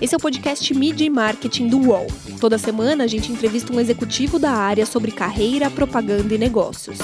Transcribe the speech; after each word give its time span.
Esse 0.00 0.14
é 0.14 0.16
o 0.16 0.20
podcast 0.20 0.72
Media 0.74 1.04
e 1.04 1.10
Marketing 1.10 1.66
do 1.66 1.76
UOL. 1.88 2.06
Toda 2.40 2.56
semana 2.56 3.02
a 3.02 3.06
gente 3.08 3.32
entrevista 3.32 3.72
um 3.72 3.80
executivo 3.80 4.38
da 4.38 4.52
área 4.52 4.86
sobre 4.86 5.10
carreira, 5.10 5.68
propaganda 5.68 6.32
e 6.32 6.38
negócios. 6.38 6.98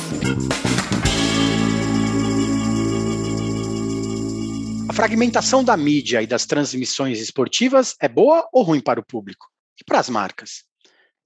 A 4.88 4.92
fragmentação 4.92 5.64
da 5.64 5.76
mídia 5.76 6.22
e 6.22 6.26
das 6.28 6.46
transmissões 6.46 7.18
esportivas 7.18 7.96
é 8.00 8.08
boa 8.08 8.48
ou 8.52 8.62
ruim 8.62 8.80
para 8.80 9.00
o 9.00 9.04
público? 9.04 9.48
E 9.80 9.82
para 9.82 9.98
as 9.98 10.08
marcas? 10.08 10.62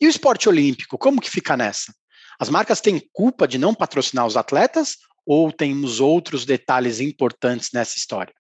E 0.01 0.07
o 0.07 0.11
esporte 0.11 0.49
olímpico, 0.49 0.97
como 0.97 1.21
que 1.21 1.31
fica 1.31 1.55
nessa? 1.55 1.93
As 2.41 2.49
marcas 2.49 2.81
têm 2.81 2.99
culpa 3.13 3.47
de 3.47 3.59
não 3.59 3.75
patrocinar 3.75 4.27
os 4.27 4.39
atletas 4.39 4.97
ou 5.27 5.53
temos 5.53 6.01
outros 6.01 6.47
detalhes 6.47 6.99
importantes 6.99 7.69
nessa 7.75 7.99
história? 7.99 8.33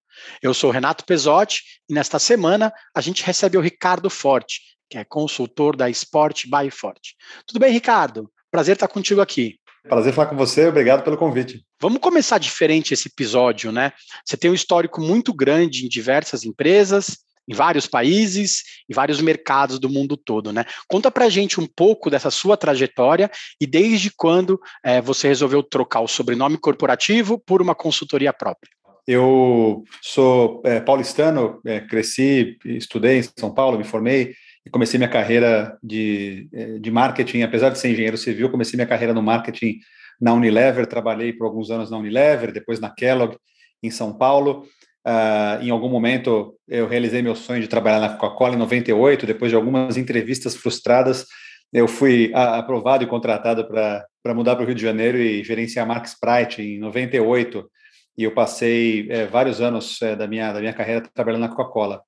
Eu 0.42 0.54
sou 0.54 0.70
Renato 0.70 1.04
Pesotti 1.04 1.62
e 1.88 1.94
nesta 1.94 2.18
semana 2.18 2.72
a 2.94 3.00
gente 3.00 3.22
recebe 3.22 3.56
o 3.56 3.60
Ricardo 3.60 4.08
Forte, 4.08 4.60
que 4.88 4.98
é 4.98 5.04
consultor 5.04 5.76
da 5.76 5.88
Sport 5.90 6.44
by 6.46 6.70
Forte. 6.70 7.16
Tudo 7.46 7.60
bem, 7.60 7.72
Ricardo? 7.72 8.30
Prazer 8.50 8.76
estar 8.76 8.88
contigo 8.88 9.20
aqui. 9.20 9.58
Prazer 9.88 10.12
falar 10.12 10.28
com 10.28 10.36
você, 10.36 10.66
obrigado 10.66 11.02
pelo 11.02 11.16
convite. 11.16 11.64
Vamos 11.80 12.00
começar 12.00 12.38
diferente 12.38 12.92
esse 12.92 13.08
episódio, 13.08 13.72
né? 13.72 13.92
Você 14.24 14.36
tem 14.36 14.50
um 14.50 14.54
histórico 14.54 15.00
muito 15.00 15.32
grande 15.32 15.86
em 15.86 15.88
diversas 15.88 16.44
empresas, 16.44 17.18
em 17.48 17.54
vários 17.54 17.86
países 17.86 18.62
e 18.88 18.94
vários 18.94 19.20
mercados 19.20 19.78
do 19.78 19.88
mundo 19.88 20.16
todo, 20.16 20.52
né? 20.52 20.64
Conta 20.86 21.10
pra 21.10 21.30
gente 21.30 21.58
um 21.58 21.66
pouco 21.66 22.10
dessa 22.10 22.30
sua 22.30 22.56
trajetória 22.56 23.30
e 23.58 23.66
desde 23.66 24.10
quando 24.14 24.60
é, 24.84 25.00
você 25.00 25.28
resolveu 25.28 25.62
trocar 25.62 26.00
o 26.00 26.08
sobrenome 26.08 26.58
corporativo 26.58 27.38
por 27.38 27.62
uma 27.62 27.74
consultoria 27.74 28.32
própria. 28.32 28.70
Eu 29.10 29.84
sou 30.02 30.60
é, 30.66 30.80
paulistano, 30.80 31.62
é, 31.64 31.80
cresci, 31.80 32.58
estudei 32.62 33.20
em 33.20 33.22
São 33.22 33.54
Paulo, 33.54 33.78
me 33.78 33.84
formei 33.84 34.34
e 34.66 34.68
comecei 34.68 34.98
minha 34.98 35.08
carreira 35.08 35.78
de, 35.82 36.46
é, 36.52 36.78
de 36.78 36.90
marketing, 36.90 37.40
apesar 37.40 37.70
de 37.70 37.78
ser 37.78 37.88
engenheiro 37.88 38.18
civil, 38.18 38.50
comecei 38.50 38.76
minha 38.76 38.86
carreira 38.86 39.14
no 39.14 39.22
marketing 39.22 39.78
na 40.20 40.34
Unilever, 40.34 40.86
trabalhei 40.86 41.32
por 41.32 41.46
alguns 41.46 41.70
anos 41.70 41.90
na 41.90 41.96
Unilever, 41.96 42.52
depois 42.52 42.80
na 42.80 42.90
Kellogg, 42.90 43.38
em 43.82 43.90
São 43.90 44.12
Paulo, 44.12 44.66
Uh, 45.06 45.62
em 45.62 45.70
algum 45.70 45.88
momento 45.88 46.54
eu 46.68 46.86
realizei 46.86 47.22
meu 47.22 47.34
sonho 47.34 47.62
de 47.62 47.68
trabalhar 47.68 47.98
na 47.98 48.10
Coca-Cola. 48.10 48.56
Em 48.56 48.58
98, 48.58 49.24
depois 49.24 49.50
de 49.50 49.56
algumas 49.56 49.96
entrevistas 49.96 50.54
frustradas, 50.54 51.24
eu 51.72 51.88
fui 51.88 52.30
aprovado 52.34 53.04
e 53.04 53.06
contratado 53.06 53.66
para 53.66 54.34
mudar 54.34 54.54
para 54.54 54.64
o 54.64 54.66
Rio 54.66 54.74
de 54.74 54.82
Janeiro 54.82 55.16
e 55.16 55.42
gerenciar 55.42 55.86
a 55.86 55.88
marca 55.88 56.08
Sprite. 56.08 56.60
Em 56.60 56.78
98, 56.78 57.70
e 58.18 58.24
eu 58.24 58.32
passei 58.32 59.06
é, 59.10 59.26
vários 59.26 59.60
anos 59.60 60.02
é, 60.02 60.16
da, 60.16 60.26
minha, 60.26 60.52
da 60.52 60.58
minha 60.58 60.72
carreira 60.72 61.08
trabalhando 61.14 61.42
na 61.42 61.48
Coca-Cola. 61.48 62.02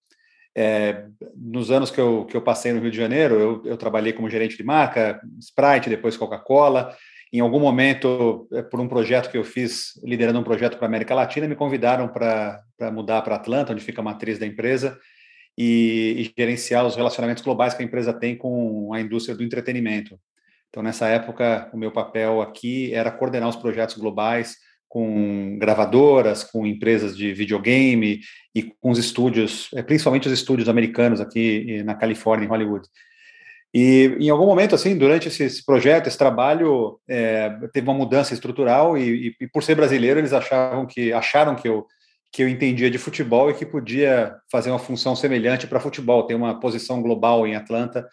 É, 0.52 1.04
nos 1.36 1.70
anos 1.70 1.88
que 1.92 2.00
eu, 2.00 2.24
que 2.24 2.36
eu 2.36 2.42
passei 2.42 2.72
no 2.72 2.80
Rio 2.80 2.90
de 2.90 2.96
Janeiro, 2.96 3.36
eu, 3.36 3.62
eu 3.64 3.76
trabalhei 3.76 4.12
como 4.12 4.28
gerente 4.28 4.56
de 4.56 4.64
marca, 4.64 5.20
Sprite, 5.38 5.88
depois 5.88 6.16
Coca-Cola, 6.16 6.96
em 7.32 7.38
algum 7.38 7.60
momento, 7.60 8.48
por 8.72 8.80
um 8.80 8.88
projeto 8.88 9.30
que 9.30 9.38
eu 9.38 9.44
fiz, 9.44 9.92
liderando 10.02 10.40
um 10.40 10.42
projeto 10.42 10.76
para 10.76 10.86
a 10.86 10.88
América 10.88 11.14
Latina, 11.14 11.46
me 11.46 11.54
convidaram 11.54 12.08
para 12.08 12.60
mudar 12.92 13.22
para 13.22 13.36
Atlanta, 13.36 13.72
onde 13.72 13.84
fica 13.84 14.00
a 14.00 14.04
matriz 14.04 14.36
da 14.36 14.44
empresa, 14.44 14.98
e, 15.56 16.16
e, 16.18 16.34
gerenciar 16.36 16.84
os 16.84 16.96
relacionamentos 16.96 17.44
globais 17.44 17.72
que 17.72 17.84
a 17.84 17.86
empresa 17.86 18.12
tem 18.12 18.36
com 18.36 18.92
a 18.92 19.00
indústria 19.00 19.36
do 19.36 19.44
entretenimento. 19.44 20.18
Então, 20.70 20.82
nessa 20.82 21.06
época, 21.06 21.70
o 21.72 21.78
meu 21.78 21.92
papel 21.92 22.42
aqui 22.42 22.92
era 22.92 23.12
coordenar 23.12 23.48
os 23.48 23.56
projetos 23.56 23.96
globais 23.96 24.56
com 24.90 25.56
gravadoras, 25.56 26.42
com 26.42 26.66
empresas 26.66 27.16
de 27.16 27.32
videogame 27.32 28.20
e 28.52 28.64
com 28.64 28.90
os 28.90 28.98
estúdios, 28.98 29.70
é, 29.72 29.82
principalmente 29.82 30.26
os 30.26 30.34
estúdios 30.34 30.68
americanos 30.68 31.20
aqui 31.20 31.80
na 31.84 31.94
Califórnia, 31.94 32.44
em 32.44 32.48
Hollywood. 32.48 32.86
E 33.72 34.16
em 34.18 34.28
algum 34.28 34.46
momento, 34.46 34.74
assim, 34.74 34.98
durante 34.98 35.28
esse, 35.28 35.64
projeto, 35.64 36.08
esse 36.08 36.18
trabalho, 36.18 36.98
é, 37.08 37.50
teve 37.72 37.88
uma 37.88 37.96
mudança 37.96 38.34
estrutural 38.34 38.98
e, 38.98 39.28
e, 39.28 39.36
e, 39.40 39.46
por 39.46 39.62
ser 39.62 39.76
brasileiro, 39.76 40.18
eles 40.18 40.32
achavam 40.32 40.84
que 40.84 41.12
acharam 41.12 41.54
que 41.54 41.68
eu 41.68 41.86
que 42.32 42.42
eu 42.42 42.48
entendia 42.48 42.90
de 42.90 42.98
futebol 42.98 43.50
e 43.50 43.54
que 43.54 43.66
podia 43.66 44.36
fazer 44.50 44.70
uma 44.70 44.78
função 44.78 45.16
semelhante 45.16 45.66
para 45.66 45.80
futebol. 45.80 46.24
Tem 46.26 46.36
uma 46.36 46.60
posição 46.60 47.02
global 47.02 47.46
em 47.46 47.56
Atlanta, 47.56 48.08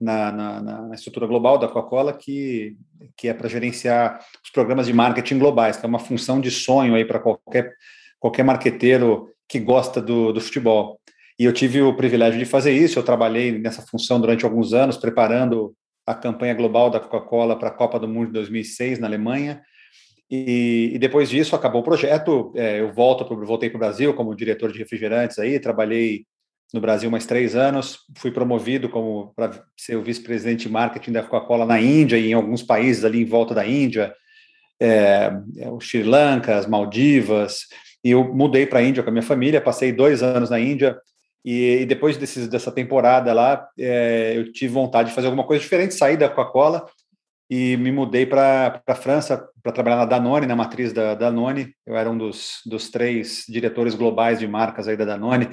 na, 0.00 0.30
na, 0.30 0.62
na 0.62 0.94
estrutura 0.94 1.26
global 1.26 1.58
da 1.58 1.68
Coca-Cola, 1.68 2.12
que, 2.12 2.76
que 3.16 3.28
é 3.28 3.34
para 3.34 3.48
gerenciar 3.48 4.20
os 4.44 4.50
programas 4.50 4.86
de 4.86 4.92
marketing 4.92 5.38
globais, 5.38 5.76
que 5.76 5.86
é 5.86 5.88
uma 5.88 5.98
função 5.98 6.40
de 6.40 6.50
sonho 6.50 6.94
aí 6.94 7.04
para 7.04 7.18
qualquer, 7.18 7.72
qualquer 8.20 8.42
marqueteiro 8.42 9.30
que 9.48 9.58
gosta 9.58 10.02
do, 10.02 10.32
do 10.32 10.40
futebol. 10.40 11.00
E 11.38 11.44
eu 11.44 11.52
tive 11.52 11.80
o 11.80 11.96
privilégio 11.96 12.38
de 12.38 12.44
fazer 12.44 12.72
isso. 12.72 12.98
Eu 12.98 13.02
trabalhei 13.02 13.58
nessa 13.58 13.80
função 13.82 14.20
durante 14.20 14.44
alguns 14.44 14.74
anos, 14.74 14.98
preparando 14.98 15.74
a 16.06 16.14
campanha 16.14 16.52
global 16.52 16.90
da 16.90 17.00
Coca-Cola 17.00 17.58
para 17.58 17.68
a 17.68 17.72
Copa 17.72 17.98
do 17.98 18.06
Mundo 18.06 18.26
de 18.26 18.32
2006 18.34 18.98
na 18.98 19.06
Alemanha. 19.06 19.62
E, 20.34 20.92
e 20.94 20.98
depois 20.98 21.28
disso 21.28 21.54
acabou 21.54 21.82
o 21.82 21.84
projeto. 21.84 22.54
É, 22.56 22.80
eu 22.80 22.90
volto 22.90 23.22
pro, 23.22 23.44
voltei 23.44 23.68
para 23.68 23.76
o 23.76 23.80
Brasil 23.80 24.14
como 24.14 24.34
diretor 24.34 24.72
de 24.72 24.78
refrigerantes 24.78 25.38
aí. 25.38 25.60
Trabalhei 25.60 26.24
no 26.72 26.80
Brasil 26.80 27.10
mais 27.10 27.26
três 27.26 27.54
anos. 27.54 27.98
Fui 28.16 28.30
promovido 28.30 28.88
como 28.88 29.34
para 29.36 29.62
ser 29.76 29.94
o 29.96 30.02
vice-presidente 30.02 30.66
de 30.66 30.72
marketing 30.72 31.12
da 31.12 31.22
Coca-Cola 31.22 31.66
na 31.66 31.78
Índia 31.78 32.16
e 32.16 32.30
em 32.30 32.32
alguns 32.32 32.62
países 32.62 33.04
ali 33.04 33.20
em 33.20 33.26
volta 33.26 33.54
da 33.54 33.66
Índia, 33.66 34.14
é, 34.80 35.30
é 35.58 35.68
o 35.68 35.78
Sri 35.80 36.02
Lanka, 36.02 36.56
as 36.56 36.66
Maldivas. 36.66 37.66
E 38.02 38.12
eu 38.12 38.24
mudei 38.32 38.64
para 38.64 38.78
a 38.78 38.82
Índia 38.82 39.02
com 39.02 39.10
a 39.10 39.12
minha 39.12 39.22
família. 39.22 39.60
Passei 39.60 39.92
dois 39.92 40.22
anos 40.22 40.48
na 40.48 40.58
Índia 40.58 40.98
e, 41.44 41.80
e 41.82 41.84
depois 41.84 42.16
desses, 42.16 42.48
dessa 42.48 42.72
temporada 42.72 43.34
lá, 43.34 43.68
é, 43.78 44.32
eu 44.34 44.50
tive 44.50 44.72
vontade 44.72 45.10
de 45.10 45.14
fazer 45.14 45.26
alguma 45.26 45.46
coisa 45.46 45.62
diferente, 45.62 45.92
sair 45.92 46.16
da 46.16 46.30
Coca-Cola 46.30 46.86
e 47.50 47.76
me 47.76 47.92
mudei 47.92 48.24
para 48.24 48.80
a 48.86 48.94
França 48.94 49.46
para 49.62 49.72
trabalhar 49.72 49.96
na 49.96 50.04
Danone, 50.04 50.46
na 50.46 50.56
matriz 50.56 50.92
da 50.92 51.14
Danone. 51.14 51.72
Eu 51.86 51.96
era 51.96 52.10
um 52.10 52.18
dos, 52.18 52.60
dos 52.66 52.90
três 52.90 53.44
diretores 53.48 53.94
globais 53.94 54.38
de 54.38 54.48
marcas 54.48 54.88
aí 54.88 54.96
da 54.96 55.04
Danone 55.04 55.48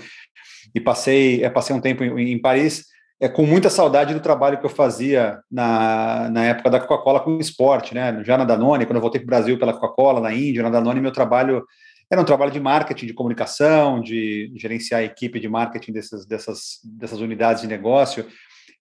e 0.74 0.80
passei, 0.80 1.44
é, 1.44 1.50
passei 1.50 1.76
um 1.76 1.82
tempo 1.82 2.04
em, 2.04 2.32
em 2.34 2.42
Paris 2.42 2.86
é, 3.22 3.28
com 3.28 3.46
muita 3.46 3.70
saudade 3.70 4.14
do 4.14 4.20
trabalho 4.22 4.60
que 4.60 4.66
eu 4.66 4.70
fazia 4.70 5.40
na, 5.52 6.30
na 6.32 6.46
época 6.46 6.70
da 6.70 6.80
Coca-Cola 6.80 7.20
com 7.20 7.38
esporte, 7.38 7.94
né? 7.94 8.24
Já 8.24 8.38
na 8.38 8.46
Danone, 8.46 8.86
quando 8.86 8.96
eu 8.96 9.02
voltei 9.02 9.20
para 9.20 9.26
o 9.26 9.28
Brasil 9.28 9.60
pela 9.60 9.74
Coca-Cola, 9.74 10.22
na 10.22 10.34
Índia, 10.34 10.64
na 10.64 10.70
Danone, 10.70 11.02
meu 11.02 11.12
trabalho 11.12 11.66
era 12.12 12.22
um 12.22 12.26
trabalho 12.26 12.52
de 12.52 12.60
marketing, 12.60 13.06
de 13.06 13.14
comunicação, 13.14 14.02
de 14.02 14.52
gerenciar 14.56 15.02
a 15.02 15.04
equipe 15.04 15.40
de 15.40 15.48
marketing 15.48 15.92
dessas, 15.92 16.26
dessas, 16.26 16.80
dessas 16.84 17.20
unidades 17.20 17.62
de 17.62 17.68
negócio. 17.68 18.26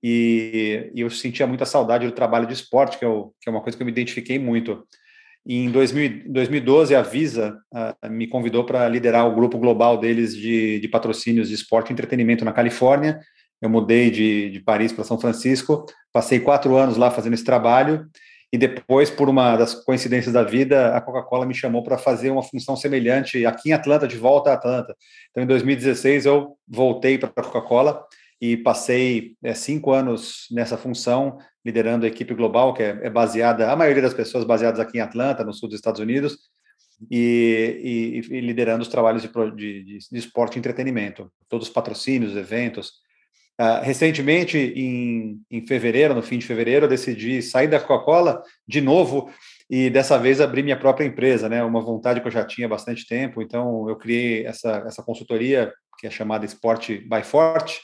E, 0.03 0.91
e 0.95 1.01
eu 1.01 1.11
sentia 1.11 1.47
muita 1.47 1.67
saudade 1.67 2.07
do 2.07 2.13
trabalho 2.13 2.47
de 2.47 2.55
esporte, 2.55 2.97
que, 2.97 3.05
eu, 3.05 3.35
que 3.41 3.49
é 3.49 3.53
uma 3.53 3.61
coisa 3.61 3.77
que 3.77 3.83
eu 3.83 3.85
me 3.85 3.93
identifiquei 3.93 4.39
muito. 4.39 4.87
Em 5.51 5.71
2000, 5.71 6.31
2012, 6.31 6.95
a 6.95 7.01
Visa 7.01 7.59
uh, 7.73 8.11
me 8.11 8.27
convidou 8.29 8.65
para 8.65 8.87
liderar 8.87 9.27
o 9.27 9.35
grupo 9.35 9.57
global 9.57 9.97
deles 9.97 10.37
de, 10.37 10.79
de 10.79 10.89
patrocínios 10.89 11.49
de 11.49 11.55
esporte 11.55 11.89
e 11.89 11.93
entretenimento 11.95 12.45
na 12.45 12.53
Califórnia. 12.53 13.19
Eu 13.61 13.71
mudei 13.71 14.11
de, 14.11 14.51
de 14.51 14.61
Paris 14.61 14.93
para 14.93 15.05
São 15.05 15.19
Francisco, 15.19 15.87
passei 16.13 16.39
quatro 16.39 16.77
anos 16.77 16.99
lá 16.99 17.11
fazendo 17.11 17.33
esse 17.33 17.45
trabalho 17.45 18.07
e 18.53 18.57
depois, 18.57 19.11
por 19.11 19.29
uma 19.29 19.57
das 19.57 19.75
coincidências 19.75 20.33
da 20.33 20.43
vida, 20.43 20.95
a 20.97 21.01
Coca-Cola 21.01 21.45
me 21.45 21.55
chamou 21.55 21.83
para 21.83 21.99
fazer 21.99 22.31
uma 22.31 22.43
função 22.43 22.77
semelhante 22.77 23.45
aqui 23.45 23.71
em 23.71 23.73
Atlanta, 23.73 24.09
de 24.09 24.17
volta 24.17 24.51
a 24.51 24.55
Atlanta. 24.55 24.95
Então, 25.31 25.45
em 25.45 25.47
2016, 25.47 26.25
eu 26.25 26.57
voltei 26.67 27.19
para 27.19 27.29
a 27.29 27.43
Coca-Cola 27.43 28.05
e 28.41 28.57
passei 28.57 29.37
é, 29.43 29.53
cinco 29.55 29.93
anos 29.93 30.47
nessa 30.51 30.77
função, 30.77 31.39
liderando 31.65 32.05
a 32.05 32.09
equipe 32.09 32.35
global, 32.35 32.73
que 32.73 32.83
é, 32.83 32.99
é, 33.03 33.11
baseada, 33.11 33.71
a 33.71 33.77
maioria 33.77 34.03
das 34.03 34.15
pessoas 34.15 34.45
baseadas 34.45 34.79
aqui 34.81 34.99
em 34.99 35.01
Atlanta, 35.01 35.45
no 35.45 35.53
sul 35.53 35.69
dos 35.69 35.79
Estados 35.79 36.01
Unidos, 36.01 36.39
e, 37.11 38.23
e, 38.31 38.37
e 38.37 38.41
liderando 38.41 38.83
os 38.83 38.89
trabalhos 38.89 39.23
de, 39.23 39.29
de, 39.57 39.99
de 40.11 40.19
esporte 40.19 40.57
e 40.57 40.59
entretenimento, 40.59 41.31
todos 41.49 41.69
os 41.69 41.73
patrocínios, 41.73 42.37
eventos. 42.37 42.93
Uh, 43.61 43.83
recentemente, 43.83 44.57
em, 44.57 45.41
em 45.51 45.67
fevereiro, 45.67 46.15
no 46.15 46.23
fim 46.23 46.39
de 46.39 46.47
fevereiro, 46.47 46.87
eu 46.87 46.89
decidi 46.89 47.43
sair 47.43 47.67
da 47.67 47.81
Coca-Cola 47.81 48.41
de 48.67 48.81
novo 48.81 49.31
e 49.69 49.91
dessa 49.91 50.17
vez 50.17 50.41
abrir 50.41 50.63
minha 50.63 50.79
própria 50.79 51.05
empresa, 51.05 51.49
né? 51.49 51.63
Uma 51.65 51.81
vontade 51.81 52.21
que 52.21 52.29
eu 52.29 52.33
já 52.33 52.45
tinha 52.45 52.69
há 52.69 52.71
bastante 52.71 53.05
tempo. 53.05 53.43
Então, 53.43 53.89
eu 53.89 53.97
criei 53.97 54.47
essa, 54.47 54.85
essa 54.87 55.03
consultoria 55.03 55.73
que 55.99 56.07
é 56.07 56.11
chamada 56.11 56.47
Sport 56.47 56.89
by 56.89 57.23
Forte, 57.25 57.81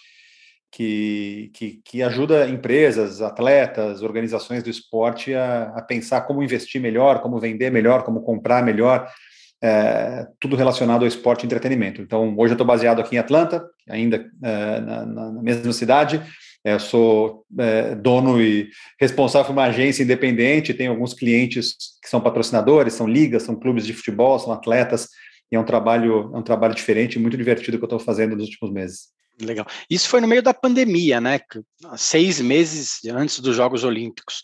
que, 0.74 1.52
que, 1.54 1.80
que, 1.84 2.02
ajuda 2.02 2.48
empresas, 2.48 3.22
atletas, 3.22 4.02
organizações 4.02 4.60
do 4.60 4.68
esporte 4.68 5.32
a, 5.32 5.72
a 5.76 5.80
pensar 5.80 6.22
como 6.22 6.42
investir 6.42 6.80
melhor, 6.80 7.22
como 7.22 7.38
vender 7.38 7.70
melhor, 7.70 8.02
como 8.02 8.22
comprar 8.22 8.60
melhor, 8.64 9.08
é, 9.62 10.26
tudo 10.40 10.56
relacionado 10.56 11.02
ao 11.02 11.06
esporte 11.06 11.44
e 11.44 11.46
entretenimento. 11.46 12.02
Então, 12.02 12.34
hoje 12.36 12.54
eu 12.54 12.54
estou 12.54 12.66
baseado 12.66 12.98
aqui 12.98 13.14
em 13.14 13.20
Atlanta, 13.20 13.64
ainda 13.88 14.28
é, 14.42 14.80
na, 14.80 15.06
na, 15.06 15.42
mesma 15.42 15.72
cidade. 15.72 16.20
É, 16.64 16.76
sou 16.76 17.44
é, 17.56 17.94
dono 17.94 18.42
e 18.42 18.68
responsável 18.98 19.46
por 19.46 19.52
uma 19.52 19.66
agência 19.66 20.02
independente. 20.02 20.74
Tenho 20.74 20.90
alguns 20.90 21.14
clientes 21.14 21.76
que 22.02 22.10
são 22.10 22.20
patrocinadores, 22.20 22.94
são 22.94 23.06
ligas, 23.06 23.44
são 23.44 23.54
clubes 23.54 23.86
de 23.86 23.92
futebol, 23.92 24.40
são 24.40 24.52
atletas. 24.52 25.08
E 25.52 25.54
é 25.54 25.60
um 25.60 25.64
trabalho, 25.64 26.32
é 26.34 26.36
um 26.36 26.42
trabalho 26.42 26.74
diferente, 26.74 27.16
muito 27.16 27.36
divertido 27.36 27.78
que 27.78 27.84
eu 27.84 27.86
estou 27.86 28.00
fazendo 28.00 28.34
nos 28.34 28.48
últimos 28.48 28.72
meses. 28.72 29.14
Legal. 29.40 29.66
Isso 29.90 30.08
foi 30.08 30.20
no 30.20 30.28
meio 30.28 30.42
da 30.42 30.54
pandemia, 30.54 31.20
né? 31.20 31.40
Seis 31.96 32.40
meses 32.40 33.04
antes 33.06 33.40
dos 33.40 33.56
Jogos 33.56 33.82
Olímpicos. 33.82 34.42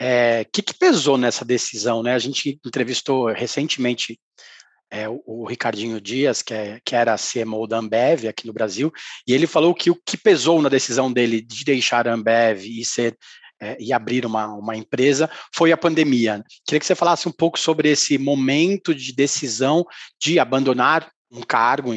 O 0.00 0.02
é, 0.02 0.46
que, 0.50 0.62
que, 0.62 0.72
pesou 0.72 1.18
nessa 1.18 1.44
decisão, 1.44 2.02
né? 2.02 2.14
A 2.14 2.18
gente 2.18 2.58
entrevistou 2.64 3.26
recentemente 3.26 4.18
é, 4.90 5.06
o, 5.08 5.46
Ricardinho 5.46 6.00
Dias, 6.00 6.42
que, 6.42 6.54
é, 6.54 6.80
que 6.84 6.96
era 6.96 7.16
CMO 7.16 7.66
da 7.66 7.78
Ambev 7.78 8.26
aqui 8.26 8.46
no 8.46 8.52
Brasil, 8.52 8.90
e 9.26 9.32
ele 9.32 9.46
falou 9.46 9.74
que 9.74 9.90
o 9.90 9.94
que 9.94 10.16
pesou 10.16 10.60
na 10.60 10.68
decisão 10.68 11.12
dele 11.12 11.40
de 11.40 11.64
deixar 11.64 12.08
a 12.08 12.14
Ambev 12.14 12.64
e 12.64 12.84
ser 12.84 13.16
é, 13.62 13.76
e 13.78 13.92
abrir 13.92 14.24
uma, 14.24 14.46
uma 14.54 14.74
empresa 14.74 15.30
foi 15.54 15.70
a 15.70 15.76
pandemia. 15.76 16.42
Queria 16.66 16.80
que 16.80 16.86
você 16.86 16.94
falasse 16.94 17.28
um 17.28 17.32
pouco 17.32 17.58
sobre 17.58 17.90
esse 17.90 18.16
momento 18.16 18.94
de 18.94 19.12
decisão 19.12 19.84
de 20.18 20.38
abandonar 20.38 21.10
um 21.32 21.42
cargo 21.42 21.94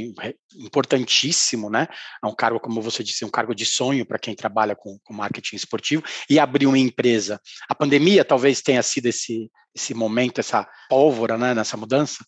importantíssimo, 0.56 1.70
né? 1.70 1.88
É 2.24 2.28
um 2.28 2.36
cargo, 2.36 2.60
como 2.60 2.82
você 2.82 3.04
disse, 3.04 3.26
um 3.26 3.30
cargo 3.30 3.56
de 3.56 3.66
sonho 3.66 4.06
para 4.06 4.20
quem 4.20 4.36
trabalha 4.36 4.76
com, 4.76 4.98
com, 5.04 5.14
marketing 5.14 5.56
esportivo 5.56 6.04
e 6.30 6.40
abrir 6.40 6.68
uma 6.68 6.78
empresa. 6.78 7.42
A 7.68 7.74
pandemia 7.74 8.24
talvez 8.24 8.62
tenha 8.62 8.84
sido 8.84 9.08
esse, 9.08 9.50
esse 9.76 9.94
momento, 9.94 10.40
essa 10.40 10.68
pólvora, 10.88 11.38
né, 11.38 11.54
nessa 11.54 11.76
mudança? 11.76 12.24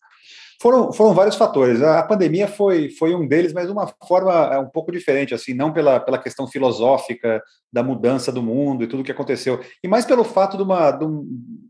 Foram, 0.62 0.92
foram 0.94 1.14
vários 1.14 1.36
fatores. 1.36 1.82
A 1.82 2.02
pandemia 2.02 2.48
foi, 2.48 2.90
foi 2.90 3.14
um 3.14 3.28
deles, 3.28 3.54
mas 3.54 3.68
de 3.68 3.74
uma 3.74 3.88
forma 4.08 4.34
é, 4.54 4.58
um 4.58 4.70
pouco 4.70 4.92
diferente, 4.92 5.34
assim, 5.34 5.54
não 5.54 5.72
pela, 5.72 6.00
pela 6.00 6.18
questão 6.18 6.48
filosófica 6.48 7.44
da 7.72 7.84
mudança 7.84 8.32
do 8.32 8.42
mundo 8.42 8.84
e 8.84 8.88
tudo 8.88 9.02
o 9.02 9.04
que 9.04 9.12
aconteceu, 9.12 9.60
e 9.84 9.88
mais 9.88 10.06
pelo 10.06 10.24
fato 10.24 10.56
de, 10.56 10.64
uma, 10.64 10.98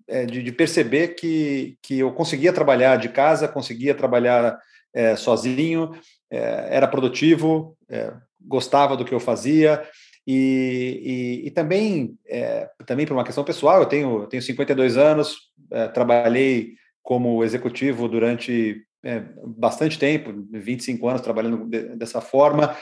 é, 0.08 0.26
de, 0.26 0.44
de 0.44 0.52
perceber 0.52 1.10
que, 1.10 1.78
que 1.82 2.00
eu 2.00 2.14
conseguia 2.14 2.54
trabalhar 2.54 2.98
de 2.98 3.10
casa, 3.10 3.48
conseguia 3.48 3.96
trabalhar 3.96 4.56
é, 4.96 5.16
sozinho, 5.18 5.92
é, 6.32 6.70
era 6.72 6.88
produtivo, 6.88 7.78
é, 7.90 8.14
gostava 8.42 8.96
do 8.96 9.04
que 9.04 9.14
eu 9.14 9.20
fazia, 9.20 9.84
e, 10.26 11.42
e, 11.44 11.48
e 11.48 11.52
também, 11.52 12.18
é, 12.28 12.70
também 12.86 13.06
por 13.06 13.14
uma 13.14 13.26
questão 13.26 13.44
pessoal, 13.44 13.82
eu 13.82 13.86
tenho, 13.86 14.26
tenho 14.28 14.42
52 14.42 14.98
anos, 14.98 15.36
é, 15.70 15.88
trabalhei 15.90 16.74
como 17.04 17.44
executivo 17.44 18.08
durante 18.08 18.82
é, 19.04 19.22
bastante 19.46 20.00
tempo, 20.00 20.34
25 20.52 21.08
anos 21.08 21.22
trabalhando 21.22 21.66
de, 21.66 21.96
dessa 21.96 22.22
forma, 22.22 22.76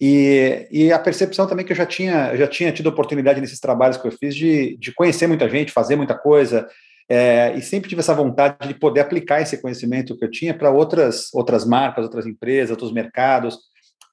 e, 0.00 0.68
e, 0.70 0.92
a 0.92 0.98
percepção 0.98 1.46
também 1.46 1.64
que 1.64 1.72
eu 1.72 1.76
já 1.76 1.86
tinha, 1.86 2.36
já 2.36 2.46
tinha 2.46 2.70
tido 2.70 2.88
oportunidade 2.88 3.40
nesses 3.40 3.58
trabalhos 3.58 3.96
que 3.96 4.06
eu 4.06 4.12
fiz 4.12 4.34
de, 4.34 4.76
de 4.76 4.92
conhecer 4.92 5.26
muita 5.26 5.48
gente, 5.48 5.72
fazer 5.72 5.96
muita 5.96 6.14
coisa, 6.16 6.68
é, 7.14 7.54
e 7.54 7.60
sempre 7.60 7.90
tive 7.90 8.00
essa 8.00 8.14
vontade 8.14 8.66
de 8.66 8.72
poder 8.72 9.00
aplicar 9.00 9.42
esse 9.42 9.60
conhecimento 9.60 10.16
que 10.16 10.24
eu 10.24 10.30
tinha 10.30 10.56
para 10.56 10.70
outras, 10.70 11.28
outras 11.34 11.62
marcas, 11.62 12.04
outras 12.04 12.26
empresas, 12.26 12.70
outros 12.70 12.90
mercados, 12.90 13.58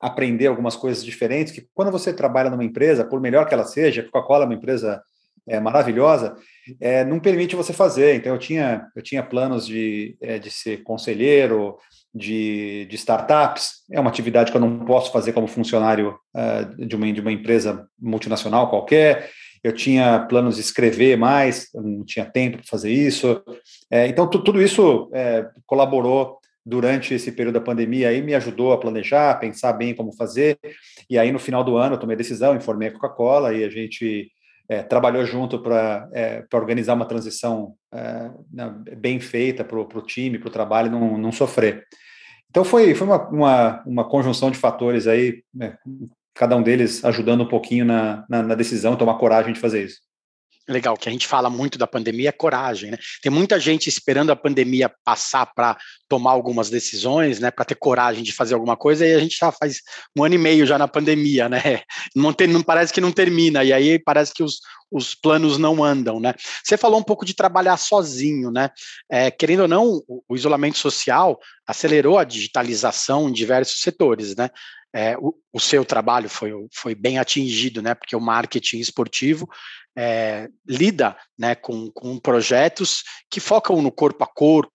aprender 0.01 0.47
algumas 0.47 0.75
coisas 0.75 1.01
diferentes, 1.01 1.53
que 1.53 1.65
quando 1.73 1.93
você 1.93 2.11
trabalha 2.11 2.49
numa 2.49 2.65
empresa, 2.65 3.05
por 3.05 3.21
melhor 3.21 3.47
que 3.47 3.53
ela 3.53 3.63
seja, 3.63 4.03
Coca-Cola 4.03 4.43
é 4.43 4.47
uma 4.47 4.53
empresa 4.53 5.01
é, 5.47 5.61
maravilhosa, 5.61 6.35
é, 6.77 7.05
não 7.05 7.21
permite 7.21 7.55
você 7.55 7.71
fazer. 7.71 8.15
Então, 8.15 8.33
eu 8.33 8.37
tinha, 8.37 8.85
eu 8.93 9.01
tinha 9.01 9.23
planos 9.23 9.65
de, 9.65 10.17
é, 10.21 10.37
de 10.37 10.51
ser 10.51 10.83
conselheiro, 10.83 11.77
de, 12.13 12.85
de, 12.89 12.97
startups. 12.97 13.85
É 13.89 13.97
uma 13.97 14.09
atividade 14.09 14.51
que 14.51 14.57
eu 14.57 14.61
não 14.61 14.79
posso 14.79 15.09
fazer 15.09 15.31
como 15.31 15.47
funcionário 15.47 16.17
uh, 16.35 16.85
de, 16.85 16.95
uma, 16.97 17.13
de 17.13 17.21
uma 17.21 17.31
empresa 17.31 17.87
multinacional 17.97 18.69
qualquer. 18.69 19.29
Eu 19.63 19.73
tinha 19.73 20.19
planos 20.27 20.56
de 20.56 20.61
escrever 20.61 21.17
mais, 21.17 21.67
não 21.73 22.03
tinha 22.06 22.25
tempo 22.25 22.57
para 22.57 22.67
fazer 22.67 22.91
isso. 22.91 23.41
É, 23.91 24.07
então, 24.07 24.27
tudo 24.27 24.61
isso 24.61 25.09
é, 25.13 25.47
colaborou 25.65 26.39
durante 26.65 27.13
esse 27.13 27.31
período 27.31 27.56
da 27.56 27.61
pandemia 27.61 28.09
aí 28.09 28.21
me 28.21 28.35
ajudou 28.35 28.71
a 28.71 28.77
planejar, 28.77 29.31
a 29.31 29.35
pensar 29.35 29.73
bem 29.73 29.95
como 29.95 30.15
fazer. 30.15 30.57
E 31.09 31.17
aí, 31.17 31.31
no 31.31 31.39
final 31.39 31.63
do 31.63 31.77
ano, 31.77 31.95
eu 31.95 32.00
tomei 32.00 32.15
a 32.15 32.17
decisão, 32.17 32.56
informei 32.56 32.89
a 32.89 32.91
Coca-Cola 32.91 33.53
e 33.53 33.63
a 33.63 33.69
gente 33.69 34.31
é, 34.69 34.83
trabalhou 34.83 35.25
junto 35.25 35.59
para 35.59 36.07
é, 36.13 36.45
organizar 36.53 36.94
uma 36.94 37.07
transição 37.07 37.73
é, 37.91 38.29
né, 38.53 38.73
bem 38.97 39.19
feita 39.19 39.63
para 39.63 39.79
o 39.79 40.01
time, 40.01 40.38
para 40.38 40.47
o 40.47 40.51
trabalho 40.51 40.91
não, 40.91 41.17
não 41.17 41.31
sofrer. 41.31 41.85
Então 42.50 42.63
foi, 42.63 42.94
foi 42.94 43.07
uma, 43.07 43.29
uma, 43.29 43.83
uma 43.85 44.09
conjunção 44.09 44.51
de 44.51 44.57
fatores 44.57 45.07
aí, 45.07 45.44
né, 45.53 45.75
cada 46.33 46.55
um 46.55 46.63
deles 46.63 47.03
ajudando 47.03 47.41
um 47.41 47.47
pouquinho 47.47 47.85
na, 47.85 48.25
na, 48.29 48.43
na 48.43 48.55
decisão, 48.55 48.95
tomar 48.95 49.17
coragem 49.17 49.53
de 49.53 49.59
fazer 49.59 49.85
isso. 49.85 49.99
Legal, 50.69 50.95
que 50.95 51.09
a 51.09 51.11
gente 51.11 51.25
fala 51.25 51.49
muito 51.49 51.79
da 51.79 51.87
pandemia 51.87 52.29
é 52.29 52.31
coragem, 52.31 52.91
né? 52.91 52.97
Tem 53.23 53.31
muita 53.31 53.59
gente 53.59 53.89
esperando 53.89 54.31
a 54.31 54.35
pandemia 54.35 54.91
passar 55.03 55.47
para 55.47 55.75
tomar 56.07 56.29
algumas 56.29 56.69
decisões, 56.69 57.39
né? 57.39 57.49
Para 57.49 57.65
ter 57.65 57.73
coragem 57.73 58.21
de 58.21 58.31
fazer 58.31 58.53
alguma 58.53 58.77
coisa, 58.77 59.03
e 59.03 59.15
a 59.15 59.19
gente 59.19 59.35
já 59.35 59.51
faz 59.51 59.81
um 60.15 60.23
ano 60.23 60.35
e 60.35 60.37
meio 60.37 60.67
já 60.67 60.77
na 60.77 60.87
pandemia, 60.87 61.49
né? 61.49 61.59
Não, 62.15 62.31
tem, 62.31 62.47
não 62.47 62.61
parece 62.61 62.93
que 62.93 63.01
não 63.01 63.11
termina, 63.11 63.63
e 63.63 63.73
aí 63.73 63.97
parece 63.97 64.31
que 64.31 64.43
os, 64.43 64.59
os 64.91 65.15
planos 65.15 65.57
não 65.57 65.83
andam, 65.83 66.19
né? 66.19 66.33
Você 66.63 66.77
falou 66.77 66.99
um 66.99 67.03
pouco 67.03 67.25
de 67.25 67.33
trabalhar 67.33 67.77
sozinho, 67.77 68.51
né? 68.51 68.69
É, 69.09 69.31
querendo 69.31 69.61
ou 69.61 69.67
não, 69.67 70.01
o, 70.07 70.23
o 70.27 70.35
isolamento 70.35 70.77
social 70.77 71.39
acelerou 71.65 72.17
a 72.17 72.23
digitalização 72.23 73.29
em 73.29 73.33
diversos 73.33 73.81
setores, 73.81 74.35
né? 74.35 74.49
É, 74.94 75.15
o, 75.18 75.36
o, 75.53 75.59
seu 75.59 75.86
trabalho 75.86 76.30
foi, 76.30 76.51
foi 76.74 76.95
bem 76.95 77.19
atingido, 77.19 77.81
né? 77.81 77.94
Porque 77.94 78.15
o 78.15 78.21
marketing 78.21 78.80
esportivo 78.80 79.47
é, 79.97 80.47
lida 80.68 81.15
né, 81.38 81.56
com, 81.56 81.91
com 81.91 82.18
projetos 82.18 83.03
que 83.30 83.39
focam 83.39 83.81
no 83.81 83.91
corpo 83.91 84.24
a 84.24 84.27
corpo, 84.27 84.71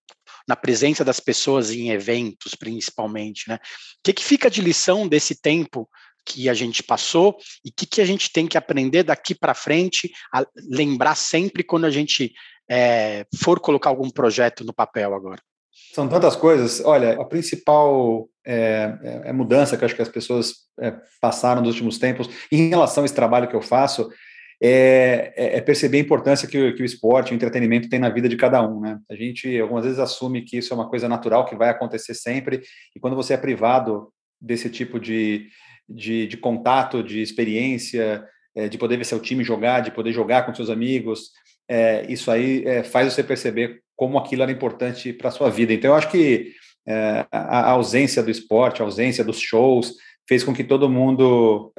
na 0.46 0.54
presença 0.54 1.04
das 1.04 1.20
pessoas 1.20 1.70
em 1.70 1.90
eventos, 1.90 2.54
principalmente. 2.54 3.48
Né? 3.48 3.56
O 3.56 3.58
que, 4.04 4.12
que 4.12 4.24
fica 4.24 4.50
de 4.50 4.60
lição 4.60 5.08
desse 5.08 5.40
tempo 5.40 5.88
que 6.26 6.48
a 6.48 6.54
gente 6.54 6.82
passou 6.82 7.36
e 7.64 7.70
o 7.70 7.72
que, 7.74 7.86
que 7.86 8.00
a 8.00 8.04
gente 8.04 8.30
tem 8.32 8.46
que 8.46 8.58
aprender 8.58 9.02
daqui 9.02 9.34
para 9.34 9.54
frente, 9.54 10.10
a 10.32 10.44
lembrar 10.70 11.14
sempre 11.14 11.62
quando 11.62 11.86
a 11.86 11.90
gente 11.90 12.32
é, 12.68 13.26
for 13.42 13.60
colocar 13.60 13.90
algum 13.90 14.10
projeto 14.10 14.64
no 14.64 14.72
papel 14.72 15.14
agora? 15.14 15.42
São 15.92 16.08
tantas 16.08 16.36
coisas. 16.36 16.80
Olha, 16.84 17.20
a 17.20 17.24
principal 17.24 18.28
é, 18.46 18.98
é, 19.02 19.28
é 19.28 19.32
mudança 19.32 19.76
que 19.76 19.84
acho 19.84 19.94
que 19.94 20.02
as 20.02 20.08
pessoas 20.08 20.54
é, 20.80 20.94
passaram 21.20 21.62
nos 21.62 21.70
últimos 21.70 21.98
tempos 21.98 22.28
em 22.50 22.68
relação 22.68 23.02
a 23.02 23.06
esse 23.06 23.14
trabalho 23.14 23.48
que 23.48 23.56
eu 23.56 23.62
faço 23.62 24.10
é, 24.62 25.32
é, 25.36 25.56
é, 25.58 25.60
perceber 25.60 25.98
a 25.98 26.00
importância 26.00 26.48
que, 26.48 26.72
que, 26.72 26.82
o 26.82 26.86
esporte, 26.86 27.32
o 27.32 27.34
entretenimento 27.34 27.88
tem 27.88 27.98
na 27.98 28.08
vida 28.08 28.28
de 28.28 28.36
cada 28.36 28.66
um. 28.66 28.80
Né? 28.80 28.98
A 29.10 29.14
gente 29.14 29.58
algumas 29.60 29.84
vezes 29.84 29.98
assume 29.98 30.42
que 30.42 30.58
isso 30.58 30.72
é 30.72 30.76
uma 30.76 30.88
coisa 30.88 31.08
natural, 31.08 31.44
que 31.44 31.56
vai 31.56 31.68
acontecer 31.68 32.14
sempre, 32.14 32.62
e 32.94 33.00
quando 33.00 33.16
você 33.16 33.34
é 33.34 33.36
privado 33.36 34.08
desse 34.40 34.70
tipo 34.70 35.00
de, 35.00 35.48
de, 35.88 36.26
de 36.26 36.36
contato, 36.36 37.02
de 37.02 37.20
experiência, 37.20 38.24
é, 38.54 38.68
de 38.68 38.78
poder 38.78 38.96
ver 38.96 39.04
seu 39.04 39.20
time 39.20 39.42
jogar, 39.42 39.80
de 39.80 39.90
poder 39.90 40.12
jogar 40.12 40.46
com 40.46 40.54
seus 40.54 40.70
amigos, 40.70 41.30
isso 42.10 42.30
aí 42.30 42.62
faz 42.84 43.12
você 43.12 43.22
perceber 43.22 43.80
como 43.96 44.18
aquilo 44.18 44.42
era 44.42 44.52
importante 44.52 45.14
para 45.14 45.28
a 45.28 45.32
sua 45.32 45.48
vida. 45.48 45.72
Então, 45.72 45.90
eu 45.90 45.96
acho 45.96 46.10
que 46.10 46.52
é, 46.86 47.26
a 47.30 47.70
ausência 47.70 48.22
do 48.22 48.30
esporte, 48.30 48.80
a 48.80 48.84
ausência 48.84 49.24
dos 49.24 49.40
shows, 49.40 49.94
fez 50.28 50.42
com 50.42 50.54
que 50.54 50.64
todo 50.64 50.88
mundo 50.88 51.72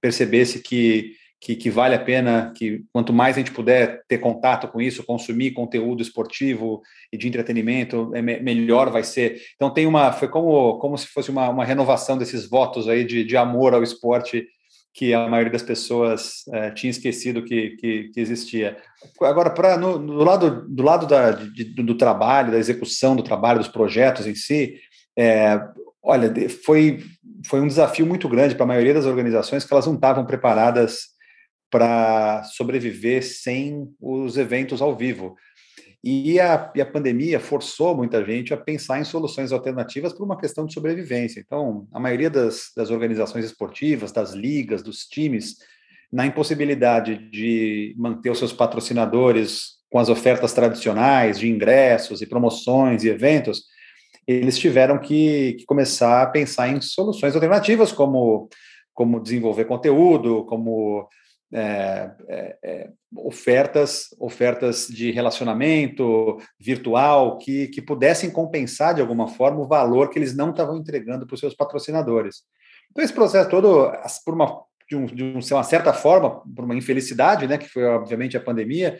percebesse 0.00 0.60
que 0.60 1.14
que, 1.40 1.54
que, 1.54 1.70
vale 1.70 1.94
a 1.94 2.00
pena, 2.00 2.52
que 2.56 2.82
quanto 2.92 3.12
mais 3.12 3.36
a 3.36 3.38
gente 3.38 3.52
puder 3.52 4.02
ter 4.08 4.18
contato 4.18 4.66
com 4.68 4.80
isso, 4.80 5.04
consumir 5.04 5.52
conteúdo 5.52 6.02
esportivo 6.02 6.82
e 7.12 7.16
de 7.16 7.28
entretenimento, 7.28 8.10
é 8.14 8.20
me, 8.20 8.40
melhor 8.40 8.90
vai 8.90 9.04
ser. 9.04 9.40
Então 9.54 9.70
tem 9.70 9.86
uma, 9.86 10.12
foi 10.12 10.28
como, 10.28 10.78
como 10.78 10.98
se 10.98 11.06
fosse 11.06 11.30
uma, 11.30 11.48
uma 11.48 11.64
renovação 11.64 12.18
desses 12.18 12.48
votos 12.48 12.88
aí 12.88 13.04
de, 13.04 13.24
de 13.24 13.36
amor 13.36 13.72
ao 13.72 13.82
esporte 13.82 14.46
que 14.94 15.14
a 15.14 15.28
maioria 15.28 15.52
das 15.52 15.62
pessoas 15.62 16.42
é, 16.52 16.70
tinha 16.70 16.90
esquecido 16.90 17.44
que, 17.44 17.76
que, 17.76 18.10
que 18.12 18.20
existia. 18.20 18.76
Agora, 19.22 19.50
para 19.50 19.76
no, 19.76 19.98
no, 19.98 20.24
lado 20.24 20.66
do 20.68 20.82
lado 20.82 21.06
da, 21.06 21.30
de, 21.32 21.64
do 21.64 21.96
trabalho, 21.96 22.50
da 22.50 22.58
execução 22.58 23.14
do 23.14 23.22
trabalho, 23.22 23.60
dos 23.60 23.68
projetos 23.68 24.26
em 24.26 24.34
si, 24.34 24.76
é, 25.16 25.60
olha, 26.02 26.32
foi 26.64 27.00
foi 27.46 27.60
um 27.60 27.66
desafio 27.66 28.06
muito 28.06 28.28
grande 28.28 28.54
para 28.54 28.64
a 28.64 28.68
maioria 28.68 28.94
das 28.94 29.06
organizações 29.06 29.64
que 29.64 29.72
elas 29.72 29.86
não 29.86 29.94
estavam 29.94 30.26
preparadas 30.26 31.16
para 31.70 32.42
sobreviver 32.44 33.22
sem 33.22 33.86
os 34.00 34.36
eventos 34.36 34.80
ao 34.80 34.96
vivo. 34.96 35.36
E 36.02 36.38
a, 36.38 36.70
e 36.76 36.80
a, 36.80 36.86
pandemia 36.86 37.40
forçou 37.40 37.96
muita 37.96 38.24
gente 38.24 38.54
a 38.54 38.56
pensar 38.56 39.00
em 39.00 39.04
soluções 39.04 39.50
alternativas 39.50 40.12
por 40.12 40.24
uma 40.24 40.38
questão 40.38 40.64
de 40.64 40.72
sobrevivência. 40.72 41.40
Então, 41.40 41.88
a 41.92 41.98
maioria 41.98 42.30
das, 42.30 42.70
das 42.76 42.90
organizações 42.90 43.44
esportivas, 43.44 44.12
das 44.12 44.32
ligas, 44.32 44.82
dos 44.82 45.06
times, 45.06 45.56
na 46.12 46.24
impossibilidade 46.24 47.28
de 47.30 47.94
manter 47.98 48.30
os 48.30 48.38
seus 48.38 48.52
patrocinadores 48.52 49.78
com 49.90 49.98
as 49.98 50.08
ofertas 50.08 50.52
tradicionais 50.52 51.38
de 51.38 51.48
ingressos 51.48 52.22
e 52.22 52.26
promoções 52.26 53.02
e 53.02 53.08
eventos, 53.08 53.64
eles 54.26 54.58
tiveram 54.58 54.98
que, 54.98 55.54
que 55.54 55.64
começar 55.64 56.22
a 56.22 56.26
pensar 56.26 56.68
em 56.68 56.80
soluções 56.80 57.34
alternativas, 57.34 57.90
como, 57.90 58.48
como 58.94 59.20
desenvolver 59.20 59.64
conteúdo, 59.64 60.44
como 60.44 61.08
é, 61.52 62.10
é, 62.28 62.56
é, 62.62 62.90
ofertas, 63.16 64.08
ofertas 64.18 64.86
de 64.88 65.10
relacionamento 65.10 66.38
virtual 66.60 67.38
que, 67.38 67.68
que 67.68 67.80
pudessem 67.80 68.30
compensar 68.30 68.94
de 68.94 69.00
alguma 69.00 69.28
forma 69.28 69.60
o 69.60 69.66
valor 69.66 70.10
que 70.10 70.18
eles 70.18 70.36
não 70.36 70.50
estavam 70.50 70.76
entregando 70.76 71.26
para 71.26 71.34
os 71.34 71.40
seus 71.40 71.54
patrocinadores. 71.54 72.42
Então, 72.90 73.04
esse 73.04 73.12
processo 73.12 73.48
todo, 73.48 73.90
por 74.24 74.34
uma, 74.34 74.62
de, 74.88 74.96
um, 74.96 75.06
de 75.06 75.52
uma 75.52 75.62
certa 75.62 75.92
forma, 75.92 76.42
por 76.54 76.64
uma 76.64 76.76
infelicidade, 76.76 77.46
né, 77.46 77.56
que 77.58 77.68
foi 77.68 77.84
obviamente 77.84 78.36
a 78.36 78.40
pandemia, 78.40 78.98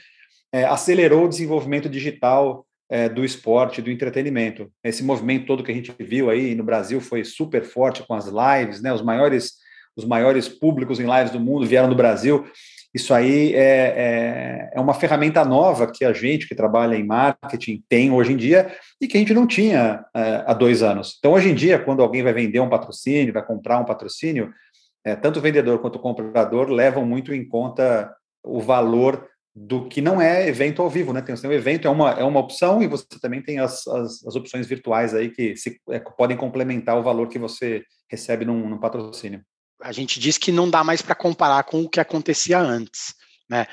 é, 0.53 0.65
acelerou 0.65 1.25
o 1.25 1.29
desenvolvimento 1.29 1.89
digital 1.89 2.67
é, 2.91 3.09
do 3.09 3.25
esporte, 3.25 3.83
do 3.83 3.91
entretenimento. 3.91 4.73
Esse 4.83 5.03
movimento 5.03 5.47
todo 5.47 5.63
que 5.63 5.71
a 5.71 5.75
gente 5.75 5.95
viu 5.99 6.31
aí 6.31 6.55
no 6.55 6.65
Brasil 6.65 7.01
foi 7.01 7.25
super 7.25 7.63
forte 7.65 8.03
com 8.07 8.15
as 8.15 8.27
lives, 8.27 8.81
né? 8.81 8.93
Os 8.93 9.03
maiores, 9.03 9.55
os 9.99 10.05
maiores 10.05 10.49
públicos 10.49 11.01
em 11.01 11.07
lives 11.07 11.33
do 11.33 11.41
mundo 11.41 11.67
vieram 11.67 11.89
do 11.89 11.97
Brasil. 11.97 12.47
Isso 12.95 13.13
aí 13.13 13.53
é, 13.53 13.59
é, 13.59 14.71
é, 14.75 14.81
uma 14.81 14.95
ferramenta 14.95 15.45
nova 15.45 15.91
que 15.91 16.05
a 16.05 16.13
gente 16.13 16.49
que 16.49 16.55
trabalha 16.55 16.97
em 16.97 17.05
marketing 17.05 17.83
tem 17.89 18.11
hoje 18.11 18.33
em 18.33 18.37
dia 18.37 18.73
e 19.01 19.07
que 19.07 19.17
a 19.17 19.21
gente 19.21 19.35
não 19.35 19.47
tinha 19.47 20.05
é, 20.17 20.45
há 20.47 20.55
dois 20.55 20.83
anos. 20.83 21.17
Então, 21.19 21.33
hoje 21.33 21.51
em 21.51 21.55
dia, 21.55 21.79
quando 21.79 22.01
alguém 22.01 22.23
vai 22.23 22.33
vender 22.33 22.61
um 22.61 22.69
patrocínio, 22.69 23.35
vai 23.35 23.45
comprar 23.45 23.79
um 23.79 23.85
patrocínio, 23.85 24.53
é, 25.05 25.17
tanto 25.17 25.39
o 25.39 25.43
vendedor 25.43 25.81
quanto 25.81 25.97
o 25.97 26.01
comprador 26.01 26.71
levam 26.71 27.05
muito 27.05 27.35
em 27.35 27.47
conta 27.47 28.15
o 28.43 28.61
valor 28.61 29.29
do 29.55 29.89
que 29.89 30.01
não 30.01 30.23
é 30.23 30.49
evento 30.49 30.81
ao 30.81 30.89
vivo, 30.89 31.13
né? 31.13 31.21
Tem 31.21 31.35
o 31.35 31.53
evento 31.53 31.89
é 31.89 31.91
uma, 31.91 32.13
é 32.13 32.23
uma 32.23 32.39
opção 32.39 32.81
e 32.81 32.87
você 32.87 33.05
também 33.21 33.43
tem 33.43 33.59
as, 33.59 33.87
as, 33.89 34.25
as 34.25 34.37
opções 34.37 34.67
virtuais 34.67 35.13
aí 35.13 35.31
que 35.31 35.57
se, 35.57 35.81
é, 35.91 35.99
podem 35.99 36.37
complementar 36.37 36.97
o 36.97 37.03
valor 37.03 37.29
que 37.29 37.39
você 37.39 37.83
recebe 38.09 38.45
num, 38.45 38.69
num 38.69 38.79
patrocínio. 38.79 39.43
A 39.81 39.93
gente 39.93 40.19
diz 40.19 40.37
que 40.37 40.51
não 40.51 40.69
dá 40.69 40.83
mais 40.83 41.01
para 41.01 41.15
comparar 41.15 41.63
com 41.65 41.83
o 41.83 41.89
que 41.89 42.01
acontecia 42.01 42.59
antes. 42.59 43.15
Né? 43.49 43.67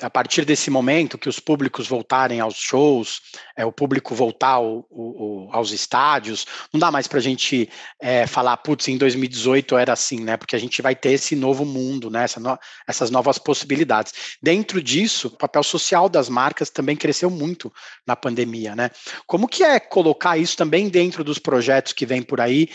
A 0.00 0.10
partir 0.10 0.44
desse 0.44 0.68
momento 0.68 1.16
que 1.16 1.28
os 1.28 1.38
públicos 1.38 1.86
voltarem 1.86 2.40
aos 2.40 2.56
shows, 2.56 3.20
é, 3.56 3.64
o 3.64 3.70
público 3.70 4.14
voltar 4.16 4.54
ao, 4.54 4.84
ao, 4.90 5.48
aos 5.52 5.70
estádios, 5.70 6.44
não 6.72 6.80
dá 6.80 6.90
mais 6.90 7.06
para 7.06 7.18
a 7.18 7.22
gente 7.22 7.70
é, 8.00 8.26
falar, 8.26 8.56
putz, 8.56 8.88
em 8.88 8.98
2018 8.98 9.76
era 9.76 9.92
assim, 9.92 10.20
né? 10.20 10.36
Porque 10.36 10.56
a 10.56 10.58
gente 10.58 10.82
vai 10.82 10.96
ter 10.96 11.12
esse 11.12 11.36
novo 11.36 11.64
mundo, 11.64 12.10
né? 12.10 12.24
Essa 12.24 12.40
no, 12.40 12.58
essas 12.86 13.10
novas 13.10 13.38
possibilidades. 13.38 14.12
Dentro 14.42 14.82
disso, 14.82 15.28
o 15.28 15.38
papel 15.38 15.62
social 15.62 16.08
das 16.08 16.28
marcas 16.28 16.68
também 16.68 16.96
cresceu 16.96 17.30
muito 17.30 17.72
na 18.04 18.16
pandemia, 18.16 18.74
né? 18.74 18.90
Como 19.26 19.46
que 19.46 19.62
é 19.62 19.78
colocar 19.78 20.36
isso 20.36 20.56
também 20.56 20.88
dentro 20.88 21.22
dos 21.22 21.38
projetos 21.38 21.92
que 21.92 22.04
vem 22.04 22.22
por 22.22 22.40
aí, 22.40 22.68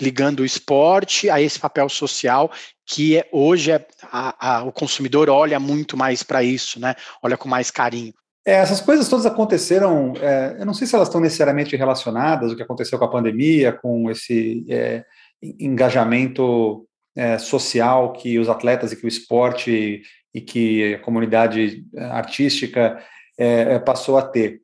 ligando 0.00 0.40
o 0.40 0.44
esporte 0.46 1.28
a 1.28 1.42
esse 1.42 1.58
papel 1.58 1.90
social 1.90 2.50
que 2.86 3.18
é, 3.18 3.28
hoje 3.32 3.70
é, 3.70 3.86
a, 4.04 4.56
a, 4.56 4.62
o 4.64 4.72
consumidor 4.72 5.30
olha 5.30 5.58
muito 5.58 5.96
mais 5.96 6.22
para 6.22 6.42
isso, 6.42 6.78
né? 6.78 6.94
Olha 7.22 7.36
com 7.36 7.48
mais 7.48 7.70
carinho. 7.70 8.12
É, 8.46 8.56
essas 8.56 8.80
coisas 8.80 9.08
todas 9.08 9.24
aconteceram, 9.24 10.12
é, 10.20 10.56
eu 10.58 10.66
não 10.66 10.74
sei 10.74 10.86
se 10.86 10.94
elas 10.94 11.08
estão 11.08 11.20
necessariamente 11.20 11.76
relacionadas, 11.76 12.52
o 12.52 12.56
que 12.56 12.62
aconteceu 12.62 12.98
com 12.98 13.06
a 13.06 13.10
pandemia, 13.10 13.72
com 13.72 14.10
esse 14.10 14.66
é, 14.68 15.02
engajamento 15.42 16.86
é, 17.16 17.38
social 17.38 18.12
que 18.12 18.38
os 18.38 18.48
atletas 18.50 18.92
e 18.92 18.96
que 18.96 19.06
o 19.06 19.08
esporte 19.08 20.02
e 20.34 20.40
que 20.40 20.94
a 20.94 20.98
comunidade 20.98 21.86
artística 22.10 23.00
é, 23.38 23.78
passou 23.78 24.18
a 24.18 24.22
ter. 24.22 24.60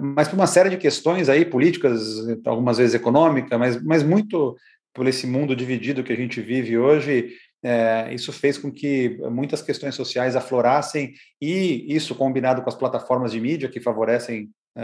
mas 0.00 0.28
por 0.28 0.36
uma 0.36 0.46
série 0.46 0.70
de 0.70 0.76
questões 0.76 1.28
aí, 1.28 1.44
políticas, 1.44 2.00
algumas 2.46 2.78
vezes 2.78 2.94
econômicas, 2.94 3.58
mas, 3.58 3.82
mas 3.82 4.02
muito 4.04 4.56
por 4.98 5.06
esse 5.06 5.28
mundo 5.28 5.54
dividido 5.54 6.02
que 6.02 6.12
a 6.12 6.16
gente 6.16 6.40
vive 6.40 6.76
hoje, 6.76 7.36
é, 7.62 8.12
isso 8.12 8.32
fez 8.32 8.58
com 8.58 8.68
que 8.68 9.16
muitas 9.30 9.62
questões 9.62 9.94
sociais 9.94 10.34
aflorassem 10.34 11.14
e 11.40 11.86
isso 11.88 12.16
combinado 12.16 12.62
com 12.62 12.68
as 12.68 12.74
plataformas 12.74 13.30
de 13.30 13.40
mídia 13.40 13.68
que 13.68 13.80
favorecem 13.80 14.50
é, 14.76 14.82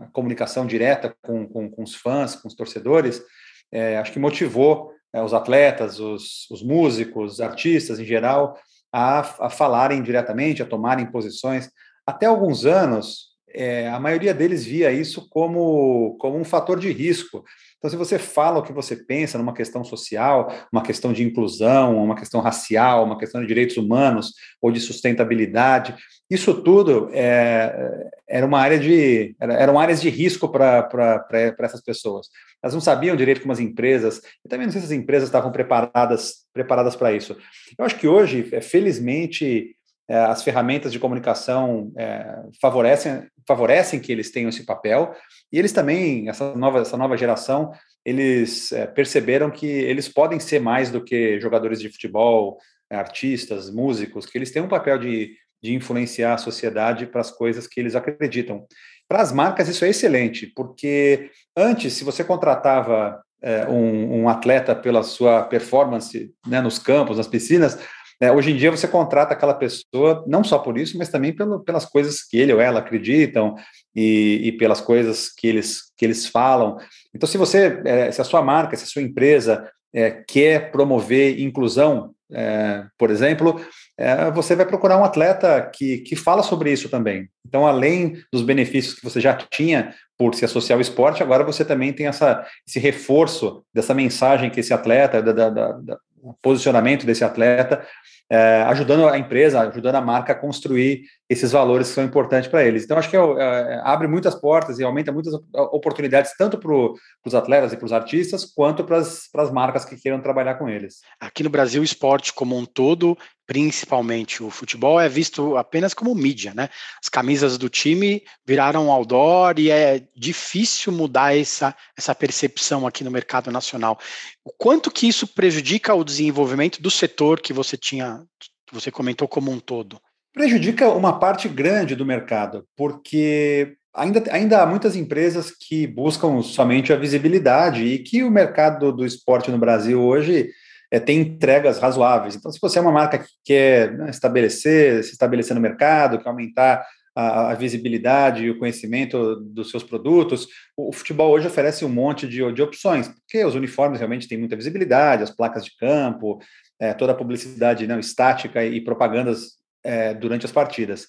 a 0.00 0.08
comunicação 0.14 0.66
direta 0.66 1.14
com, 1.20 1.46
com, 1.46 1.70
com, 1.70 1.82
os 1.82 1.94
fãs, 1.94 2.34
com 2.34 2.48
os 2.48 2.54
torcedores, 2.54 3.22
é, 3.70 3.98
acho 3.98 4.12
que 4.12 4.18
motivou 4.18 4.90
é, 5.12 5.20
os 5.22 5.34
atletas, 5.34 6.00
os, 6.00 6.50
os, 6.50 6.62
músicos, 6.62 7.38
artistas 7.38 8.00
em 8.00 8.04
geral, 8.06 8.58
a, 8.90 9.18
a, 9.44 9.50
falarem 9.50 10.02
diretamente, 10.02 10.62
a 10.62 10.66
tomarem 10.66 11.04
posições. 11.04 11.68
Até 12.06 12.24
alguns 12.24 12.64
anos, 12.64 13.34
é, 13.54 13.88
a 13.90 14.00
maioria 14.00 14.32
deles 14.32 14.64
via 14.64 14.90
isso 14.90 15.28
como, 15.28 16.16
como 16.18 16.38
um 16.38 16.44
fator 16.44 16.80
de 16.80 16.90
risco. 16.90 17.44
Então, 17.84 17.90
se 17.90 17.98
você 17.98 18.18
fala 18.18 18.60
o 18.60 18.62
que 18.62 18.72
você 18.72 18.96
pensa 18.96 19.36
numa 19.36 19.52
questão 19.52 19.84
social, 19.84 20.50
uma 20.72 20.82
questão 20.82 21.12
de 21.12 21.22
inclusão, 21.22 22.02
uma 22.02 22.16
questão 22.16 22.40
racial, 22.40 23.04
uma 23.04 23.18
questão 23.18 23.42
de 23.42 23.46
direitos 23.46 23.76
humanos 23.76 24.32
ou 24.58 24.72
de 24.72 24.80
sustentabilidade, 24.80 25.94
isso 26.30 26.62
tudo 26.62 27.10
é, 27.12 28.10
era 28.26 28.46
uma 28.46 28.58
área 28.58 28.78
de 28.78 29.36
era, 29.38 29.52
eram 29.52 29.78
áreas 29.78 30.00
de 30.00 30.08
risco 30.08 30.48
para 30.48 31.28
essas 31.58 31.82
pessoas. 31.82 32.28
Elas 32.62 32.72
não 32.72 32.80
sabiam 32.80 33.14
direito 33.14 33.42
como 33.42 33.52
as 33.52 33.60
empresas, 33.60 34.22
e 34.42 34.48
também 34.48 34.64
não 34.66 34.72
sei 34.72 34.80
se 34.80 34.86
as 34.86 34.92
empresas 34.92 35.28
estavam 35.28 35.52
preparadas 35.52 36.36
preparadas 36.54 36.96
para 36.96 37.12
isso. 37.12 37.36
Eu 37.76 37.84
acho 37.84 37.98
que 37.98 38.08
hoje, 38.08 38.48
é, 38.50 38.62
felizmente, 38.62 39.76
as 40.08 40.42
ferramentas 40.42 40.92
de 40.92 40.98
comunicação 40.98 41.92
é, 41.96 42.42
favorecem, 42.60 43.26
favorecem 43.46 44.00
que 44.00 44.12
eles 44.12 44.30
tenham 44.30 44.48
esse 44.48 44.64
papel, 44.64 45.14
e 45.52 45.58
eles 45.58 45.72
também, 45.72 46.28
essa 46.28 46.54
nova, 46.54 46.80
essa 46.80 46.96
nova 46.96 47.16
geração, 47.16 47.72
eles 48.04 48.70
é, 48.72 48.86
perceberam 48.86 49.50
que 49.50 49.66
eles 49.66 50.08
podem 50.08 50.38
ser 50.38 50.60
mais 50.60 50.90
do 50.90 51.02
que 51.02 51.40
jogadores 51.40 51.80
de 51.80 51.88
futebol, 51.88 52.58
artistas, 52.90 53.70
músicos, 53.70 54.26
que 54.26 54.36
eles 54.36 54.50
têm 54.50 54.62
um 54.62 54.68
papel 54.68 54.98
de, 54.98 55.34
de 55.62 55.74
influenciar 55.74 56.34
a 56.34 56.38
sociedade 56.38 57.06
para 57.06 57.22
as 57.22 57.30
coisas 57.30 57.66
que 57.66 57.80
eles 57.80 57.94
acreditam. 57.94 58.66
Para 59.08 59.22
as 59.22 59.32
marcas, 59.32 59.68
isso 59.68 59.84
é 59.84 59.88
excelente, 59.88 60.46
porque 60.54 61.30
antes, 61.56 61.94
se 61.94 62.04
você 62.04 62.22
contratava 62.22 63.20
é, 63.42 63.66
um, 63.66 64.22
um, 64.22 64.28
atleta 64.28 64.74
pela 64.74 65.02
sua 65.02 65.42
performance 65.42 66.32
né, 66.46 66.60
nos 66.60 66.78
campos, 66.78 67.18
nas 67.18 67.28
piscinas, 67.28 67.78
é, 68.20 68.30
hoje 68.30 68.52
em 68.52 68.56
dia 68.56 68.70
você 68.70 68.86
contrata 68.86 69.34
aquela 69.34 69.54
pessoa 69.54 70.24
não 70.26 70.44
só 70.44 70.58
por 70.58 70.78
isso, 70.78 70.96
mas 70.96 71.08
também 71.08 71.32
pelo, 71.32 71.60
pelas 71.60 71.84
coisas 71.84 72.22
que 72.22 72.36
ele 72.36 72.52
ou 72.52 72.60
ela 72.60 72.80
acreditam 72.80 73.54
e, 73.94 74.40
e, 74.44 74.52
pelas 74.52 74.80
coisas 74.80 75.28
que 75.28 75.46
eles, 75.46 75.92
que 75.96 76.04
eles 76.04 76.26
falam. 76.26 76.76
Então, 77.14 77.28
se 77.28 77.38
você, 77.38 77.80
é, 77.84 78.10
se 78.10 78.20
a 78.20 78.24
sua 78.24 78.42
marca, 78.42 78.76
se 78.76 78.84
a 78.84 78.86
sua 78.86 79.02
empresa 79.02 79.70
é, 79.92 80.10
quer 80.10 80.70
promover 80.70 81.40
inclusão, 81.40 82.14
é, 82.32 82.84
por 82.98 83.10
exemplo, 83.10 83.60
é, 83.96 84.30
você 84.30 84.56
vai 84.56 84.66
procurar 84.66 84.98
um 84.98 85.04
atleta 85.04 85.70
que, 85.72 85.98
que 85.98 86.16
fala 86.16 86.42
sobre 86.42 86.72
isso 86.72 86.88
também. 86.88 87.28
Então, 87.46 87.66
além 87.66 88.18
dos 88.32 88.42
benefícios 88.42 88.94
que 88.94 89.04
você 89.04 89.20
já 89.20 89.34
tinha 89.34 89.94
por 90.18 90.34
se 90.34 90.44
associar 90.44 90.76
ao 90.76 90.80
esporte, 90.80 91.22
agora 91.22 91.44
você 91.44 91.64
também 91.64 91.92
tem 91.92 92.06
essa, 92.06 92.44
esse 92.66 92.78
reforço 92.78 93.64
dessa 93.72 93.94
mensagem 93.94 94.50
que 94.50 94.60
esse 94.60 94.74
atleta, 94.74 95.22
da, 95.22 95.32
da, 95.32 95.50
da, 95.50 95.98
posicionamento 96.40 97.04
desse 97.04 97.24
atleta, 97.24 97.84
é, 98.30 98.62
ajudando 98.62 99.08
a 99.08 99.18
empresa, 99.18 99.60
ajudando 99.60 99.96
a 99.96 100.00
marca 100.00 100.32
a 100.32 100.36
construir 100.36 101.02
esses 101.34 101.52
valores 101.52 101.88
são 101.88 102.02
importantes 102.02 102.48
para 102.48 102.64
eles. 102.64 102.84
Então, 102.84 102.96
acho 102.96 103.10
que 103.10 103.16
é, 103.16 103.20
é, 103.20 103.80
abre 103.84 104.08
muitas 104.08 104.34
portas 104.34 104.78
e 104.78 104.84
aumenta 104.84 105.12
muitas 105.12 105.34
oportunidades, 105.52 106.32
tanto 106.38 106.58
para 106.58 106.72
os 106.72 107.34
atletas 107.34 107.72
e 107.72 107.76
para 107.76 107.86
os 107.86 107.92
artistas, 107.92 108.44
quanto 108.44 108.84
para 108.84 108.98
as 108.98 109.52
marcas 109.52 109.84
que 109.84 109.96
queiram 109.96 110.20
trabalhar 110.20 110.54
com 110.54 110.68
eles. 110.68 111.00
Aqui 111.20 111.42
no 111.42 111.50
Brasil, 111.50 111.82
o 111.82 111.84
esporte 111.84 112.32
como 112.32 112.56
um 112.56 112.64
todo, 112.64 113.18
principalmente 113.46 114.42
o 114.42 114.50
futebol, 114.50 115.00
é 115.00 115.08
visto 115.08 115.56
apenas 115.56 115.92
como 115.92 116.14
mídia, 116.14 116.54
né? 116.54 116.68
As 117.02 117.08
camisas 117.08 117.58
do 117.58 117.68
time 117.68 118.22
viraram 118.46 118.90
outdoor 118.90 119.58
e 119.58 119.70
é 119.70 120.06
difícil 120.16 120.92
mudar 120.92 121.36
essa, 121.36 121.74
essa 121.96 122.14
percepção 122.14 122.86
aqui 122.86 123.04
no 123.04 123.10
mercado 123.10 123.50
nacional. 123.50 123.98
O 124.44 124.52
quanto 124.52 124.90
que 124.90 125.06
isso 125.08 125.26
prejudica 125.26 125.94
o 125.94 126.04
desenvolvimento 126.04 126.80
do 126.80 126.90
setor 126.90 127.40
que 127.40 127.52
você 127.52 127.76
tinha, 127.76 128.22
que 128.38 128.74
você 128.74 128.90
comentou 128.90 129.28
como 129.28 129.50
um 129.50 129.58
todo? 129.60 130.00
Prejudica 130.34 130.88
uma 130.88 131.20
parte 131.20 131.48
grande 131.48 131.94
do 131.94 132.04
mercado, 132.04 132.66
porque 132.76 133.76
ainda, 133.94 134.20
ainda 134.32 134.62
há 134.62 134.66
muitas 134.66 134.96
empresas 134.96 135.52
que 135.52 135.86
buscam 135.86 136.42
somente 136.42 136.92
a 136.92 136.96
visibilidade 136.96 137.84
e 137.84 138.00
que 138.00 138.24
o 138.24 138.30
mercado 138.32 138.90
do 138.90 139.06
esporte 139.06 139.52
no 139.52 139.58
Brasil 139.58 140.02
hoje 140.02 140.50
é, 140.90 140.98
tem 140.98 141.20
entregas 141.20 141.78
razoáveis. 141.78 142.34
Então, 142.34 142.50
se 142.50 142.58
você 142.60 142.80
é 142.80 142.82
uma 142.82 142.90
marca 142.90 143.18
que 143.18 143.30
quer 143.44 143.92
né, 143.96 144.10
estabelecer, 144.10 145.04
se 145.04 145.12
estabelecer 145.12 145.54
no 145.54 145.60
mercado, 145.60 146.18
quer 146.18 146.28
aumentar 146.28 146.84
a, 147.14 147.52
a, 147.52 147.54
visibilidade 147.54 148.44
e 148.44 148.50
o 148.50 148.58
conhecimento 148.58 149.36
dos 149.36 149.70
seus 149.70 149.84
produtos, 149.84 150.48
o, 150.76 150.88
o, 150.88 150.92
futebol 150.92 151.30
hoje 151.30 151.46
oferece 151.46 151.84
um 151.84 151.88
monte 151.88 152.26
de, 152.26 152.52
de 152.52 152.60
opções, 152.60 153.06
porque 153.06 153.44
os 153.44 153.54
uniformes 153.54 154.00
realmente 154.00 154.26
têm 154.26 154.36
muita 154.36 154.56
visibilidade, 154.56 155.22
as 155.22 155.30
placas 155.30 155.64
de 155.64 155.76
campo, 155.76 156.40
é, 156.80 156.92
toda 156.92 157.12
a 157.12 157.16
publicidade 157.16 157.86
não, 157.86 158.00
estática 158.00 158.64
e 158.64 158.80
propagandas 158.80 159.62
é, 159.84 160.14
durante 160.14 160.46
as 160.46 160.52
partidas. 160.52 161.06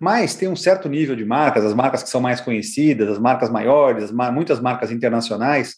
Mas 0.00 0.34
tem 0.34 0.48
um 0.48 0.56
certo 0.56 0.88
nível 0.88 1.14
de 1.14 1.24
marcas, 1.24 1.64
as 1.64 1.74
marcas 1.74 2.02
que 2.02 2.08
são 2.08 2.20
mais 2.20 2.40
conhecidas, 2.40 3.08
as 3.08 3.18
marcas 3.18 3.48
maiores, 3.48 4.04
as 4.04 4.32
muitas 4.32 4.60
marcas 4.60 4.90
internacionais, 4.90 5.76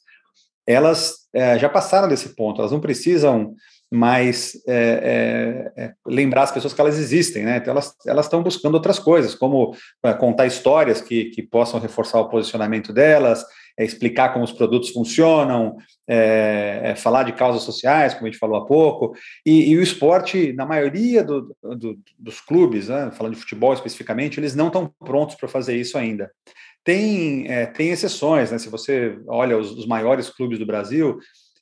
elas 0.66 1.28
é, 1.32 1.58
já 1.58 1.68
passaram 1.68 2.08
desse 2.08 2.34
ponto, 2.34 2.60
elas 2.60 2.72
não 2.72 2.80
precisam 2.80 3.54
mais 3.90 4.52
é, 4.66 5.72
é, 5.76 5.84
é, 5.84 5.92
lembrar 6.06 6.42
as 6.42 6.52
pessoas 6.52 6.74
que 6.74 6.80
elas 6.80 6.98
existem, 6.98 7.44
né? 7.44 7.56
Então 7.56 7.72
elas 7.72 7.94
elas 8.06 8.26
estão 8.26 8.42
buscando 8.42 8.74
outras 8.74 8.98
coisas, 8.98 9.34
como 9.34 9.74
é, 10.04 10.12
contar 10.12 10.46
histórias 10.46 11.00
que, 11.00 11.26
que 11.26 11.42
possam 11.42 11.80
reforçar 11.80 12.20
o 12.20 12.28
posicionamento 12.28 12.92
delas, 12.92 13.44
é 13.78 13.84
explicar 13.84 14.32
como 14.32 14.44
os 14.44 14.50
produtos 14.50 14.90
funcionam, 14.90 15.76
é, 16.06 16.80
é, 16.82 16.94
falar 16.96 17.22
de 17.22 17.32
causas 17.32 17.62
sociais, 17.62 18.12
como 18.12 18.26
a 18.26 18.30
gente 18.30 18.40
falou 18.40 18.56
há 18.56 18.66
pouco, 18.66 19.14
e, 19.46 19.70
e 19.70 19.76
o 19.76 19.82
esporte, 19.82 20.52
na 20.52 20.66
maioria 20.66 21.22
do, 21.22 21.56
do, 21.62 21.96
dos 22.18 22.40
clubes, 22.40 22.88
né, 22.88 23.10
falando 23.12 23.34
de 23.34 23.40
futebol 23.40 23.72
especificamente, 23.72 24.40
eles 24.40 24.56
não 24.56 24.66
estão 24.66 24.92
prontos 24.98 25.36
para 25.36 25.48
fazer 25.48 25.76
isso 25.76 25.96
ainda. 25.96 26.30
Tem, 26.82 27.46
é, 27.46 27.66
tem 27.66 27.90
exceções, 27.90 28.50
né? 28.50 28.58
se 28.58 28.68
você 28.68 29.18
olha 29.28 29.56
os, 29.56 29.70
os 29.72 29.86
maiores 29.86 30.28
clubes 30.30 30.58
do 30.58 30.66
Brasil, 30.66 31.18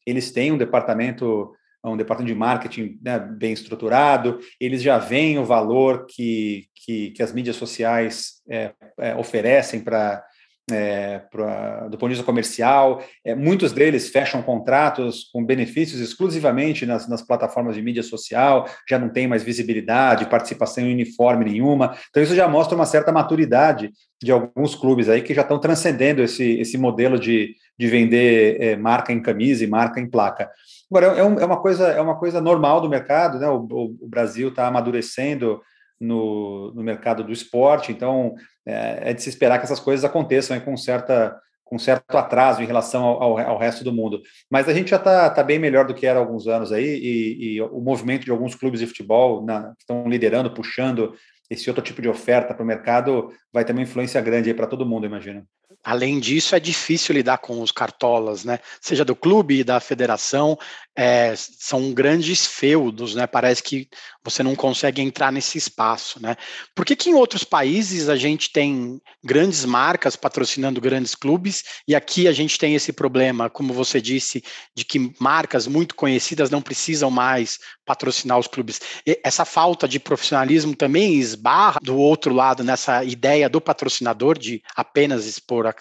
eles 0.07 0.31
têm 0.31 0.53
um 0.53 0.59
departamento 0.59 1.53
um 1.85 1.97
departamento 1.97 2.33
de 2.33 2.39
marketing 2.39 2.99
né, 3.01 3.19
bem 3.19 3.53
estruturado, 3.53 4.41
eles 4.61 4.83
já 4.83 4.99
veem 4.99 5.39
o 5.39 5.45
valor 5.45 6.07
que, 6.07 6.67
que, 6.75 7.11
que 7.13 7.23
as 7.23 7.33
mídias 7.33 7.55
sociais 7.55 8.43
é, 8.49 8.73
é, 8.99 9.15
oferecem 9.15 9.81
para 9.81 10.25
é, 10.71 11.21
pra, 11.31 11.87
do 11.89 11.97
ponto 11.97 12.11
de 12.11 12.17
vista 12.17 12.25
comercial. 12.25 13.03
É, 13.25 13.35
muitos 13.35 13.73
deles 13.73 14.09
fecham 14.09 14.43
contratos 14.43 15.25
com 15.33 15.45
benefícios 15.45 16.01
exclusivamente 16.01 16.85
nas, 16.85 17.09
nas, 17.09 17.23
plataformas 17.23 17.77
de 17.77 17.83
mídia 17.83 18.03
social, 18.03 18.69
já 18.89 18.99
não 18.99 19.09
tem 19.09 19.27
mais 19.29 19.43
visibilidade, 19.43 20.29
participação 20.29 20.85
uniforme 20.85 21.45
nenhuma. 21.45 21.97
Então, 22.11 22.23
isso 22.23 22.35
já 22.35 22.49
mostra 22.49 22.75
uma 22.75 22.87
certa 22.87 23.13
maturidade 23.13 23.91
de 24.23 24.33
alguns 24.33 24.75
clubes 24.75 25.09
aí 25.09 25.23
que 25.23 25.35
já 25.35 25.43
estão 25.43 25.59
transcendendo 25.59 26.23
esse, 26.23 26.59
esse 26.59 26.77
modelo 26.79 27.19
de, 27.19 27.55
de 27.79 27.87
vender 27.87 28.61
é, 28.61 28.77
marca 28.77 29.13
em 29.13 29.23
camisa 29.23 29.63
e 29.63 29.67
marca 29.67 30.01
em 30.01 30.09
placa. 30.09 30.51
Agora, 30.91 31.19
é, 31.19 31.23
um, 31.23 31.39
é, 31.39 31.45
uma, 31.45 31.61
coisa, 31.61 31.89
é 31.89 32.01
uma 32.01 32.19
coisa 32.19 32.41
normal 32.41 32.81
do 32.81 32.89
mercado, 32.89 33.39
né? 33.39 33.49
o, 33.49 33.67
o, 33.71 33.97
o 34.01 34.09
Brasil 34.09 34.49
está 34.49 34.67
amadurecendo 34.67 35.61
no, 36.01 36.73
no 36.75 36.83
mercado 36.83 37.25
do 37.25 37.33
esporte, 37.33 37.93
então 37.93 38.35
é, 38.65 39.11
é, 39.11 39.15
de 39.15 39.23
se 39.23 39.29
esperar 39.29 39.59
que 39.59 39.65
essas 39.65 39.81
coisas 39.81 40.05
aconteçam 40.05 40.59
com 40.61 40.77
certa 40.77 41.39
com 41.65 41.81
certo 41.81 42.17
atraso 42.17 42.63
em 42.63 42.65
relação 42.65 43.05
ao, 43.05 43.37
ao, 43.41 43.59
resto 43.59 43.83
do 43.83 43.93
mundo. 43.93 44.23
Mas 44.49 44.69
a 44.69 44.73
gente 44.73 44.91
já 44.91 44.99
está 44.99 45.29
tá 45.29 45.43
bem 45.43 45.59
melhor 45.59 45.85
do 45.85 45.95
que 45.95 46.07
era 46.07 46.17
há 46.17 46.23
alguns 46.23 46.47
anos 46.47 46.71
aí, 46.71 46.85
e, 46.85 47.55
e 47.57 47.61
o 47.61 47.81
movimento 47.81 48.25
de 48.25 48.31
alguns 48.31 48.55
clubes 48.55 48.79
de 48.79 48.87
futebol 48.87 49.45
na, 49.45 49.71
que 49.71 49.81
estão 49.81 50.07
liderando, 50.09 50.55
puxando 50.55 51.15
esse 51.51 51.69
outro 51.69 51.83
tipo 51.83 52.01
de 52.01 52.09
oferta 52.09 52.55
para 52.55 52.63
o 52.63 52.67
mercado, 52.67 53.33
vai 53.53 53.65
ter 53.65 53.73
uma 53.73 53.83
influência 53.83 54.21
grande 54.21 54.55
para 54.55 54.69
todo 54.69 54.87
mundo, 54.87 55.07
imagino. 55.07 55.45
Além 55.83 56.19
disso, 56.19 56.57
é 56.57 56.61
difícil 56.61 57.15
lidar 57.15 57.39
com 57.39 57.61
os 57.61 57.71
cartolas, 57.71 58.45
né? 58.45 58.59
Seja 58.81 59.05
do 59.05 59.15
clube 59.15 59.61
e 59.61 59.65
da 59.65 59.79
federação, 59.79 60.59
é, 60.97 61.35
são 61.37 61.93
grandes 61.93 62.47
feudos, 62.47 63.15
né? 63.15 63.27
Parece 63.27 63.63
que 63.63 63.89
você 64.25 64.43
não 64.43 64.57
consegue 64.57 65.03
entrar 65.03 65.31
nesse 65.31 65.59
espaço, 65.59 66.21
né? 66.21 66.37
Por 66.75 66.87
que, 66.87 66.97
que 66.97 67.11
em 67.11 67.15
outros 67.15 67.45
países 67.45 68.09
a 68.09 68.17
gente 68.17 68.51
tem 68.51 69.01
grandes 69.23 69.65
marcas 69.65 70.17
patrocinando 70.17 70.81
grandes 70.81 71.15
clubes 71.15 71.63
e 71.87 71.95
aqui 71.95 72.27
a 72.27 72.33
gente 72.33 72.59
tem 72.59 72.75
esse 72.75 72.93
problema, 72.93 73.51
como 73.51 73.75
você 73.75 74.01
disse, 74.01 74.43
de 74.75 74.85
que 74.85 75.15
marcas 75.21 75.67
muito 75.67 75.95
conhecidas 75.95 76.51
não 76.51 76.63
precisam 76.63 77.11
mais 77.11 77.59
patrocinar 77.85 78.39
os 78.39 78.47
clubes? 78.47 78.81
E 79.07 79.21
essa 79.23 79.45
falta 79.45 79.87
de 79.87 80.01
profissionalismo 80.01 80.75
também 80.75 81.15
esbarra 81.15 81.79
do 81.83 81.97
outro 81.97 82.33
lado 82.33 82.65
nessa 82.65 83.05
ideia 83.05 83.49
do 83.51 83.61
patrocinador 83.61 84.39
de 84.39 84.63
apenas 84.75 85.27
expor 85.27 85.67
a 85.67 85.75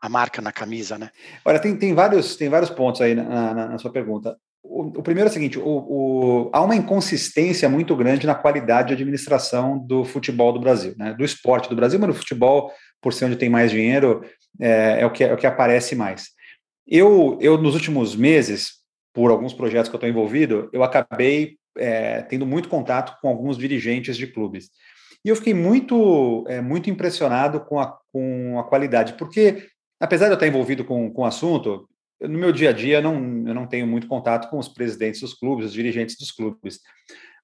a, 0.00 0.08
marca 0.08 0.40
na 0.40 0.50
camisa, 0.50 0.96
né? 0.96 1.10
Olha, 1.44 1.58
tem, 1.58 1.76
tem, 1.76 1.94
vários, 1.94 2.34
tem 2.34 2.48
vários 2.48 2.70
pontos 2.70 3.02
aí 3.02 3.14
na, 3.14 3.52
na, 3.54 3.68
na 3.68 3.78
sua 3.78 3.92
pergunta. 3.92 4.38
O, 4.62 5.02
primeiro 5.02 5.28
é 5.28 5.30
o 5.30 5.32
seguinte: 5.32 5.58
o, 5.58 5.64
o, 5.64 6.50
há 6.52 6.60
uma 6.62 6.76
inconsistência 6.76 7.68
muito 7.68 7.96
grande 7.96 8.26
na 8.26 8.34
qualidade 8.34 8.88
de 8.88 8.94
administração 8.94 9.78
do 9.78 10.04
futebol 10.04 10.52
do 10.52 10.60
Brasil, 10.60 10.94
né? 10.96 11.14
do 11.14 11.24
esporte 11.24 11.68
do 11.68 11.76
Brasil, 11.76 11.98
mas 11.98 12.08
no 12.08 12.14
futebol, 12.14 12.70
por 13.00 13.12
ser 13.12 13.24
onde 13.24 13.36
tem 13.36 13.48
mais 13.48 13.70
dinheiro, 13.70 14.22
é, 14.60 15.00
é, 15.00 15.06
o, 15.06 15.10
que, 15.10 15.24
é 15.24 15.32
o 15.32 15.36
que 15.36 15.46
aparece 15.46 15.96
mais. 15.96 16.28
Eu, 16.86 17.38
eu, 17.40 17.56
nos 17.56 17.74
últimos 17.74 18.14
meses, 18.14 18.80
por 19.14 19.30
alguns 19.30 19.54
projetos 19.54 19.88
que 19.88 19.94
eu 19.94 19.98
estou 19.98 20.10
envolvido, 20.10 20.68
eu 20.72 20.82
acabei 20.82 21.56
é, 21.78 22.22
tendo 22.22 22.44
muito 22.44 22.68
contato 22.68 23.18
com 23.20 23.28
alguns 23.28 23.56
dirigentes 23.56 24.16
de 24.16 24.26
clubes. 24.26 24.70
E 25.24 25.28
eu 25.28 25.36
fiquei 25.36 25.54
muito, 25.54 26.44
é, 26.48 26.60
muito 26.60 26.90
impressionado 26.90 27.60
com 27.60 27.78
a, 27.78 27.96
com 28.12 28.58
a 28.58 28.64
qualidade, 28.64 29.14
porque, 29.14 29.66
apesar 30.00 30.26
de 30.26 30.32
eu 30.32 30.34
estar 30.34 30.46
envolvido 30.46 30.84
com, 30.84 31.10
com 31.12 31.22
o 31.22 31.26
assunto, 31.26 31.88
no 32.20 32.38
meu 32.38 32.52
dia 32.52 32.70
a 32.70 32.72
dia 32.72 33.00
não, 33.00 33.14
eu 33.46 33.54
não 33.54 33.66
tenho 33.66 33.86
muito 33.86 34.06
contato 34.06 34.48
com 34.50 34.58
os 34.58 34.68
presidentes 34.68 35.20
dos 35.20 35.34
clubes, 35.34 35.66
os 35.66 35.72
dirigentes 35.72 36.16
dos 36.16 36.30
clubes. 36.30 36.80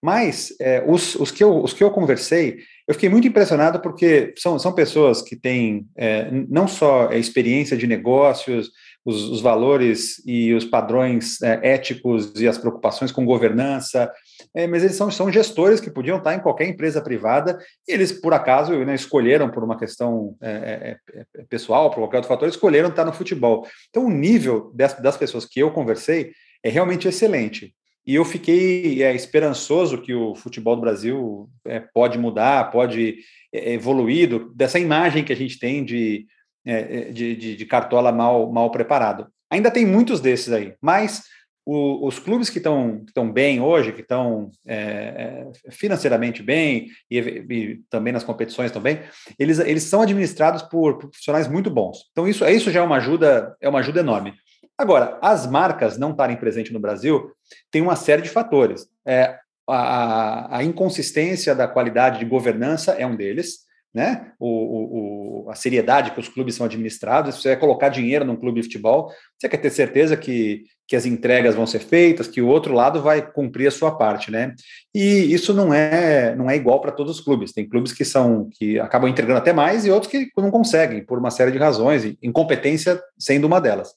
Mas 0.02 0.54
é, 0.60 0.84
os, 0.86 1.14
os, 1.14 1.30
que 1.30 1.42
eu, 1.42 1.62
os 1.62 1.72
que 1.72 1.82
eu 1.82 1.90
conversei, 1.90 2.58
eu 2.86 2.94
fiquei 2.94 3.08
muito 3.08 3.26
impressionado 3.26 3.80
porque 3.80 4.34
são, 4.36 4.58
são 4.58 4.72
pessoas 4.72 5.22
que 5.22 5.34
têm 5.34 5.86
é, 5.96 6.30
não 6.48 6.68
só 6.68 7.08
a 7.08 7.16
experiência 7.16 7.76
de 7.76 7.86
negócios, 7.86 8.70
os, 9.04 9.22
os 9.30 9.40
valores 9.40 10.22
e 10.26 10.52
os 10.52 10.64
padrões 10.64 11.40
é, 11.40 11.60
éticos 11.62 12.32
e 12.36 12.46
as 12.46 12.58
preocupações 12.58 13.10
com 13.10 13.24
governança, 13.24 14.12
é, 14.56 14.66
mas 14.66 14.82
eles 14.82 14.96
são, 14.96 15.10
são 15.10 15.30
gestores 15.30 15.80
que 15.80 15.90
podiam 15.90 16.16
estar 16.16 16.34
em 16.34 16.40
qualquer 16.40 16.66
empresa 16.66 17.02
privada 17.02 17.58
e 17.86 17.92
eles, 17.92 18.10
por 18.10 18.32
acaso, 18.32 18.72
né, 18.86 18.94
escolheram 18.94 19.50
por 19.50 19.62
uma 19.62 19.76
questão 19.78 20.34
é, 20.40 20.96
é, 21.12 21.22
é 21.36 21.44
pessoal, 21.44 21.90
por 21.90 22.00
qualquer 22.00 22.16
outro 22.16 22.28
fator, 22.30 22.48
escolheram 22.48 22.88
estar 22.88 23.04
no 23.04 23.12
futebol. 23.12 23.68
Então, 23.90 24.06
o 24.06 24.10
nível 24.10 24.72
das, 24.74 24.94
das 24.98 25.14
pessoas 25.14 25.44
que 25.44 25.60
eu 25.60 25.70
conversei 25.70 26.32
é 26.64 26.70
realmente 26.70 27.06
excelente. 27.06 27.74
E 28.06 28.14
eu 28.14 28.24
fiquei 28.24 29.02
é, 29.02 29.14
esperançoso 29.14 30.00
que 30.00 30.14
o 30.14 30.34
futebol 30.34 30.74
do 30.74 30.80
Brasil 30.80 31.50
é, 31.66 31.78
pode 31.80 32.16
mudar, 32.18 32.70
pode 32.70 33.18
é, 33.52 33.74
evoluir 33.74 34.26
do, 34.26 34.54
dessa 34.54 34.78
imagem 34.78 35.22
que 35.22 35.34
a 35.34 35.36
gente 35.36 35.58
tem 35.58 35.84
de, 35.84 36.24
é, 36.64 37.10
de, 37.10 37.36
de, 37.36 37.56
de, 37.56 37.66
cartola 37.66 38.10
mal, 38.10 38.50
mal 38.50 38.70
preparado. 38.70 39.26
Ainda 39.50 39.70
tem 39.70 39.84
muitos 39.84 40.18
desses 40.18 40.50
aí, 40.50 40.74
mas 40.80 41.24
o, 41.66 42.06
os 42.06 42.20
clubes 42.20 42.48
que 42.48 42.58
estão 42.58 43.32
bem 43.32 43.60
hoje, 43.60 43.92
que 43.92 44.00
estão 44.00 44.52
é, 44.64 45.50
é, 45.66 45.70
financeiramente 45.72 46.40
bem 46.40 46.86
e, 47.10 47.18
e, 47.18 47.80
também 47.90 48.12
nas 48.12 48.22
competições 48.22 48.70
também, 48.70 49.00
eles, 49.36 49.58
eles 49.58 49.82
são 49.82 50.00
administrados 50.00 50.62
por 50.62 50.96
profissionais 50.96 51.48
muito 51.48 51.68
bons. 51.68 52.04
Então 52.12 52.28
isso, 52.28 52.44
isso 52.46 52.70
já 52.70 52.80
é 52.80 52.82
uma 52.84 52.98
ajuda 52.98 53.56
é 53.60 53.68
uma 53.68 53.80
ajuda 53.80 53.98
enorme. 53.98 54.32
Agora, 54.78 55.18
as 55.20 55.46
marcas 55.46 55.98
não 55.98 56.12
estarem 56.12 56.36
presentes 56.36 56.72
no 56.72 56.78
Brasil 56.78 57.32
tem 57.70 57.82
uma 57.82 57.96
série 57.96 58.22
de 58.22 58.28
fatores. 58.28 58.86
É, 59.04 59.36
a, 59.68 60.58
a, 60.58 60.64
inconsistência 60.64 61.52
da 61.54 61.66
qualidade 61.66 62.20
de 62.20 62.24
governança 62.24 62.92
é 62.92 63.04
um 63.04 63.16
deles, 63.16 63.65
né? 63.96 64.30
O, 64.38 65.46
o, 65.46 65.50
a 65.50 65.54
seriedade 65.54 66.10
que 66.10 66.20
os 66.20 66.28
clubes 66.28 66.54
são 66.54 66.66
administrados. 66.66 67.34
Se 67.34 67.40
você 67.40 67.48
vai 67.48 67.56
colocar 67.56 67.88
dinheiro 67.88 68.26
num 68.26 68.36
clube 68.36 68.60
de 68.60 68.66
futebol, 68.66 69.10
você 69.38 69.48
quer 69.48 69.56
ter 69.56 69.70
certeza 69.70 70.18
que, 70.18 70.64
que 70.86 70.94
as 70.94 71.06
entregas 71.06 71.54
vão 71.54 71.66
ser 71.66 71.78
feitas, 71.78 72.28
que 72.28 72.42
o 72.42 72.46
outro 72.46 72.74
lado 72.74 73.00
vai 73.00 73.22
cumprir 73.22 73.68
a 73.68 73.70
sua 73.70 73.96
parte, 73.96 74.30
né? 74.30 74.54
E 74.94 75.32
isso 75.32 75.54
não 75.54 75.72
é 75.72 76.36
não 76.36 76.50
é 76.50 76.56
igual 76.56 76.78
para 76.78 76.92
todos 76.92 77.16
os 77.18 77.24
clubes. 77.24 77.52
Tem 77.52 77.66
clubes 77.66 77.94
que 77.94 78.04
são 78.04 78.50
que 78.52 78.78
acabam 78.78 79.08
entregando 79.08 79.38
até 79.38 79.50
mais 79.50 79.86
e 79.86 79.90
outros 79.90 80.12
que 80.12 80.28
não 80.36 80.50
conseguem 80.50 81.02
por 81.02 81.18
uma 81.18 81.30
série 81.30 81.50
de 81.50 81.56
razões, 81.56 82.04
incompetência 82.22 83.00
sendo 83.18 83.46
uma 83.46 83.62
delas. 83.62 83.94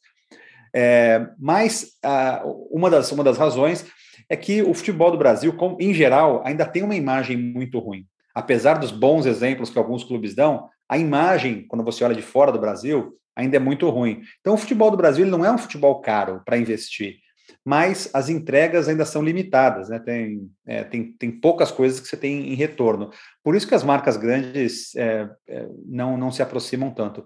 É, 0.73 1.27
mas 1.37 1.97
a, 2.01 2.41
uma, 2.71 2.89
das, 2.89 3.11
uma 3.11 3.23
das 3.23 3.37
razões 3.37 3.85
é 4.29 4.37
que 4.37 4.61
o 4.61 4.73
futebol 4.73 5.11
do 5.11 5.17
Brasil, 5.17 5.51
com, 5.57 5.75
em 5.77 5.93
geral, 5.93 6.41
ainda 6.45 6.65
tem 6.65 6.83
uma 6.83 6.95
imagem 6.95 7.35
muito 7.35 7.79
ruim. 7.79 8.05
Apesar 8.33 8.79
dos 8.79 8.91
bons 8.91 9.25
exemplos 9.25 9.69
que 9.69 9.77
alguns 9.77 10.03
clubes 10.03 10.35
dão, 10.35 10.69
a 10.87 10.97
imagem, 10.97 11.65
quando 11.67 11.83
você 11.83 12.03
olha 12.03 12.15
de 12.15 12.21
fora 12.21 12.51
do 12.51 12.59
Brasil, 12.59 13.15
ainda 13.35 13.57
é 13.57 13.59
muito 13.59 13.89
ruim. 13.89 14.21
Então, 14.39 14.53
o 14.53 14.57
futebol 14.57 14.91
do 14.91 14.97
Brasil 14.97 15.25
não 15.25 15.45
é 15.45 15.51
um 15.51 15.57
futebol 15.57 16.01
caro 16.01 16.41
para 16.45 16.57
investir, 16.57 17.17
mas 17.65 18.09
as 18.13 18.29
entregas 18.29 18.87
ainda 18.87 19.05
são 19.05 19.21
limitadas, 19.21 19.89
né? 19.89 19.99
Tem, 19.99 20.49
é, 20.65 20.83
tem, 20.83 21.11
tem 21.13 21.31
poucas 21.31 21.71
coisas 21.71 21.99
que 21.99 22.07
você 22.07 22.17
tem 22.17 22.51
em 22.51 22.55
retorno. 22.55 23.11
Por 23.43 23.55
isso 23.55 23.67
que 23.67 23.75
as 23.75 23.83
marcas 23.83 24.17
grandes 24.17 24.95
é, 24.95 25.29
é, 25.47 25.67
não, 25.85 26.17
não 26.17 26.31
se 26.31 26.41
aproximam 26.41 26.91
tanto. 26.91 27.25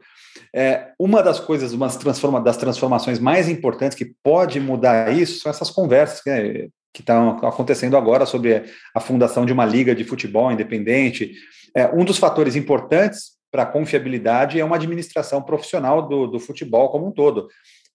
É, 0.53 0.91
uma 0.99 1.21
das 1.21 1.39
coisas, 1.39 1.73
uma 1.73 1.87
das, 1.87 1.97
transforma, 1.97 2.41
das 2.41 2.57
transformações 2.57 3.19
mais 3.19 3.49
importantes 3.49 3.97
que 3.97 4.13
pode 4.23 4.59
mudar 4.59 5.13
isso 5.13 5.39
são 5.39 5.49
essas 5.49 5.69
conversas 5.69 6.21
né, 6.25 6.67
que 6.93 7.01
estão 7.01 7.37
acontecendo 7.39 7.97
agora 7.97 8.25
sobre 8.25 8.63
a 8.93 8.99
fundação 8.99 9.45
de 9.45 9.51
uma 9.51 9.65
liga 9.65 9.95
de 9.95 10.03
futebol 10.03 10.51
independente. 10.51 11.33
É, 11.75 11.87
um 11.87 12.05
dos 12.05 12.19
fatores 12.19 12.55
importantes 12.55 13.33
para 13.51 13.63
a 13.63 13.67
confiabilidade 13.67 14.59
é 14.59 14.65
uma 14.65 14.75
administração 14.75 15.41
profissional 15.41 16.07
do, 16.07 16.27
do 16.27 16.39
futebol 16.39 16.89
como 16.89 17.07
um 17.07 17.11
todo. 17.11 17.47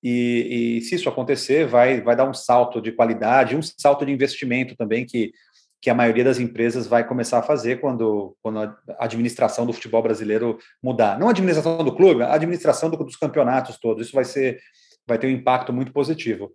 E, 0.03 0.79
e, 0.79 0.81
se 0.83 0.95
isso 0.95 1.09
acontecer, 1.09 1.67
vai, 1.67 2.01
vai 2.01 2.15
dar 2.15 2.29
um 2.29 2.35
salto 2.35 2.81
de 2.81 2.93
qualidade, 2.93 3.57
um 3.57 3.63
salto 3.63 4.05
de 4.07 4.13
investimento 4.13 4.77
também 4.77 5.05
que, 5.05 5.33
que 5.81 5.91
a 5.91 5.95
maioria 5.95 6.25
das 6.25 6.39
empresas 6.39 6.87
vai 6.87 7.07
começar 7.07 7.39
a 7.39 7.43
fazer 7.43 7.81
quando, 7.81 8.37
quando 8.43 8.61
a 8.61 8.77
administração 9.01 9.67
do 9.67 9.73
futebol 9.73 10.03
brasileiro 10.03 10.59
mudar. 10.83 11.19
Não 11.19 11.29
a 11.29 11.31
administração 11.31 11.85
do 11.85 11.95
clube, 11.95 12.23
a 12.23 12.35
administração 12.35 12.91
do, 12.91 12.97
dos 12.97 13.17
campeonatos 13.17 13.79
todos. 13.79 14.07
Isso 14.07 14.15
vai 14.15 14.25
ser 14.25 14.61
vai 15.07 15.19
ter 15.19 15.27
um 15.27 15.31
impacto 15.31 15.73
muito 15.73 15.91
positivo. 15.91 16.53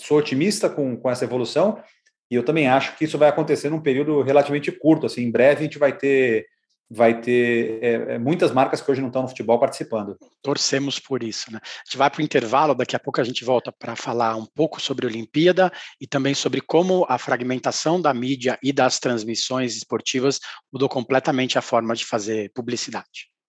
Sou 0.00 0.18
otimista 0.18 0.68
com, 0.68 0.96
com 0.96 1.10
essa 1.10 1.24
evolução 1.24 1.82
e 2.30 2.34
eu 2.34 2.44
também 2.44 2.68
acho 2.68 2.96
que 2.96 3.04
isso 3.04 3.18
vai 3.18 3.28
acontecer 3.28 3.70
num 3.70 3.80
período 3.80 4.22
relativamente 4.22 4.70
curto. 4.70 5.06
Assim, 5.06 5.22
em 5.22 5.30
breve 5.30 5.60
a 5.60 5.62
gente 5.64 5.78
vai 5.78 5.96
ter 5.96 6.46
vai 6.90 7.20
ter 7.20 7.78
é, 7.82 8.14
é, 8.14 8.18
muitas 8.18 8.50
marcas 8.50 8.80
que 8.80 8.90
hoje 8.90 9.00
não 9.00 9.08
estão 9.08 9.22
no 9.22 9.28
futebol 9.28 9.58
participando. 9.58 10.16
Torcemos 10.42 10.98
por 10.98 11.22
isso. 11.22 11.52
Né? 11.52 11.60
A 11.62 11.84
gente 11.84 11.98
vai 11.98 12.10
para 12.10 12.20
o 12.20 12.24
intervalo, 12.24 12.74
daqui 12.74 12.96
a 12.96 12.98
pouco 12.98 13.20
a 13.20 13.24
gente 13.24 13.44
volta 13.44 13.70
para 13.70 13.94
falar 13.94 14.36
um 14.36 14.46
pouco 14.46 14.80
sobre 14.80 15.06
a 15.06 15.10
Olimpíada 15.10 15.70
e 16.00 16.06
também 16.06 16.32
sobre 16.32 16.60
como 16.60 17.04
a 17.08 17.18
fragmentação 17.18 18.00
da 18.00 18.14
mídia 18.14 18.58
e 18.62 18.72
das 18.72 18.98
transmissões 18.98 19.76
esportivas 19.76 20.40
mudou 20.72 20.88
completamente 20.88 21.58
a 21.58 21.62
forma 21.62 21.94
de 21.94 22.06
fazer 22.06 22.50
publicidade. 22.54 23.28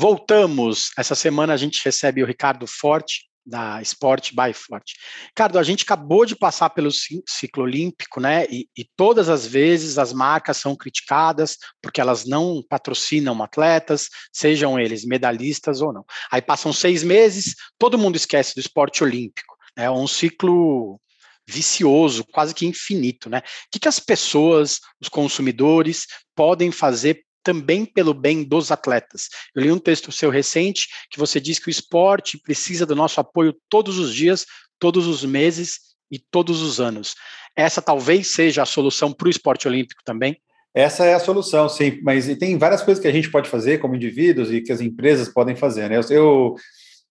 Voltamos. 0.00 0.92
Essa 0.96 1.16
semana 1.16 1.52
a 1.52 1.56
gente 1.56 1.84
recebe 1.84 2.22
o 2.22 2.26
Ricardo 2.26 2.68
Forte, 2.68 3.28
da 3.44 3.82
Sport 3.82 4.32
by 4.32 4.52
Forte. 4.52 4.94
Ricardo, 5.28 5.58
a 5.58 5.62
gente 5.62 5.82
acabou 5.82 6.24
de 6.24 6.36
passar 6.36 6.70
pelo 6.70 6.90
ciclo 6.92 7.64
olímpico, 7.64 8.20
né? 8.20 8.44
E, 8.48 8.68
e, 8.76 8.84
todas 8.94 9.28
as 9.28 9.46
vezes 9.46 9.98
as 9.98 10.12
marcas 10.12 10.58
são 10.58 10.76
criticadas 10.76 11.56
porque 11.82 12.00
elas 12.00 12.26
não 12.26 12.62
patrocinam 12.68 13.42
atletas, 13.42 14.08
sejam 14.32 14.78
eles 14.78 15.04
medalhistas 15.04 15.80
ou 15.80 15.92
não. 15.92 16.04
Aí 16.30 16.42
passam 16.42 16.72
seis 16.72 17.02
meses, 17.02 17.54
todo 17.78 17.98
mundo 17.98 18.16
esquece 18.16 18.54
do 18.54 18.60
esporte 18.60 19.02
olímpico. 19.02 19.56
É 19.74 19.90
um 19.90 20.06
ciclo 20.06 21.00
vicioso, 21.48 22.24
quase 22.30 22.54
que 22.54 22.66
infinito, 22.66 23.30
né? 23.30 23.38
O 23.38 23.42
que, 23.72 23.80
que 23.80 23.88
as 23.88 23.98
pessoas, 23.98 24.78
os 25.00 25.08
consumidores, 25.08 26.06
podem 26.36 26.70
fazer 26.70 27.24
também 27.48 27.86
pelo 27.86 28.12
bem 28.12 28.44
dos 28.44 28.70
atletas. 28.70 29.30
Eu 29.56 29.62
li 29.62 29.72
um 29.72 29.78
texto 29.78 30.12
seu 30.12 30.28
recente 30.28 30.86
que 31.10 31.18
você 31.18 31.40
diz 31.40 31.58
que 31.58 31.68
o 31.68 31.70
esporte 31.70 32.36
precisa 32.36 32.84
do 32.84 32.94
nosso 32.94 33.20
apoio 33.20 33.56
todos 33.70 33.98
os 33.98 34.14
dias, 34.14 34.44
todos 34.78 35.06
os 35.06 35.24
meses 35.24 35.78
e 36.12 36.18
todos 36.18 36.60
os 36.60 36.78
anos. 36.78 37.14
Essa 37.56 37.80
talvez 37.80 38.26
seja 38.34 38.60
a 38.60 38.66
solução 38.66 39.14
para 39.14 39.28
o 39.28 39.30
esporte 39.30 39.66
olímpico 39.66 40.02
também? 40.04 40.36
Essa 40.74 41.06
é 41.06 41.14
a 41.14 41.18
solução, 41.18 41.70
sim, 41.70 41.98
mas 42.02 42.26
tem 42.36 42.58
várias 42.58 42.82
coisas 42.82 43.00
que 43.00 43.08
a 43.08 43.12
gente 43.12 43.30
pode 43.30 43.48
fazer 43.48 43.78
como 43.78 43.96
indivíduos 43.96 44.52
e 44.52 44.60
que 44.60 44.70
as 44.70 44.82
empresas 44.82 45.30
podem 45.30 45.56
fazer. 45.56 45.88
Né? 45.88 45.96
Eu, 45.96 46.02
eu 46.10 46.56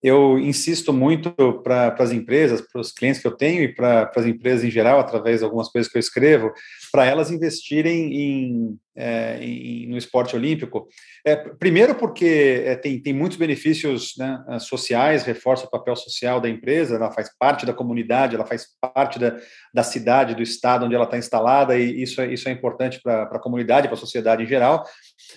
eu 0.01 0.37
insisto 0.37 0.93
muito 0.93 1.31
para 1.63 1.95
as 1.97 2.11
empresas, 2.11 2.61
para 2.61 2.79
os 2.79 2.91
clientes 2.91 3.19
que 3.19 3.27
eu 3.27 3.31
tenho 3.31 3.63
e 3.63 3.73
para 3.73 4.11
as 4.15 4.25
empresas 4.25 4.63
em 4.63 4.69
geral, 4.69 4.99
através 4.99 5.39
de 5.39 5.45
algumas 5.45 5.69
coisas 5.69 5.91
que 5.91 5.97
eu 5.97 5.99
escrevo, 5.99 6.53
para 6.91 7.05
elas 7.05 7.31
investirem 7.31 8.13
em, 8.13 8.79
é, 8.95 9.37
em, 9.41 9.87
no 9.87 9.97
esporte 9.97 10.35
olímpico. 10.35 10.87
É, 11.25 11.35
primeiro, 11.35 11.95
porque 11.95 12.63
é, 12.65 12.75
tem, 12.75 13.01
tem 13.01 13.13
muitos 13.13 13.37
benefícios 13.37 14.13
né, 14.17 14.43
sociais, 14.59 15.23
reforça 15.23 15.65
o 15.65 15.69
papel 15.69 15.95
social 15.95 16.41
da 16.41 16.49
empresa, 16.49 16.95
ela 16.95 17.11
faz 17.11 17.29
parte 17.37 17.65
da 17.65 17.73
comunidade, 17.73 18.35
ela 18.35 18.45
faz 18.45 18.67
parte 18.93 19.19
da, 19.19 19.37
da 19.73 19.83
cidade, 19.83 20.35
do 20.35 20.41
estado 20.41 20.85
onde 20.85 20.95
ela 20.95 21.05
está 21.05 21.17
instalada, 21.17 21.77
e 21.77 22.01
isso 22.01 22.21
é, 22.21 22.33
isso 22.33 22.49
é 22.49 22.51
importante 22.51 22.99
para 23.01 23.23
a 23.23 23.39
comunidade, 23.39 23.87
para 23.87 23.95
a 23.95 23.99
sociedade 23.99 24.43
em 24.43 24.47
geral, 24.47 24.83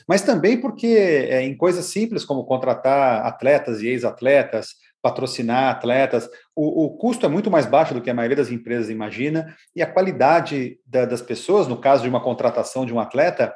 mas 0.09 0.23
também 0.23 0.61
porque 0.61 0.87
é, 0.87 1.43
em 1.43 1.57
coisas 1.57 1.87
simples 1.87 2.25
como 2.25 2.45
contratar 2.45 3.27
atletas 3.27 3.83
e 3.83 3.89
ex-atletas, 3.89 4.75
patrocinar 5.03 5.71
atletas, 5.71 6.29
o, 6.55 6.85
o, 6.85 6.97
custo 6.97 7.25
é 7.25 7.29
muito 7.29 7.51
mais 7.51 7.67
baixo 7.67 7.95
do 7.95 8.01
que 8.01 8.11
a 8.11 8.15
maioria 8.15 8.37
das 8.37 8.51
empresas 8.51 8.91
imagina, 8.91 9.55
e 9.75 9.83
a 9.83 9.87
qualidade 9.87 10.79
da, 10.85 11.05
das 11.05 11.23
pessoas, 11.23 11.67
no 11.67 11.81
caso 11.81 12.03
de 12.03 12.09
uma 12.09 12.23
contratação 12.23 12.85
de 12.85 12.93
um 12.93 13.01
atleta, 13.01 13.55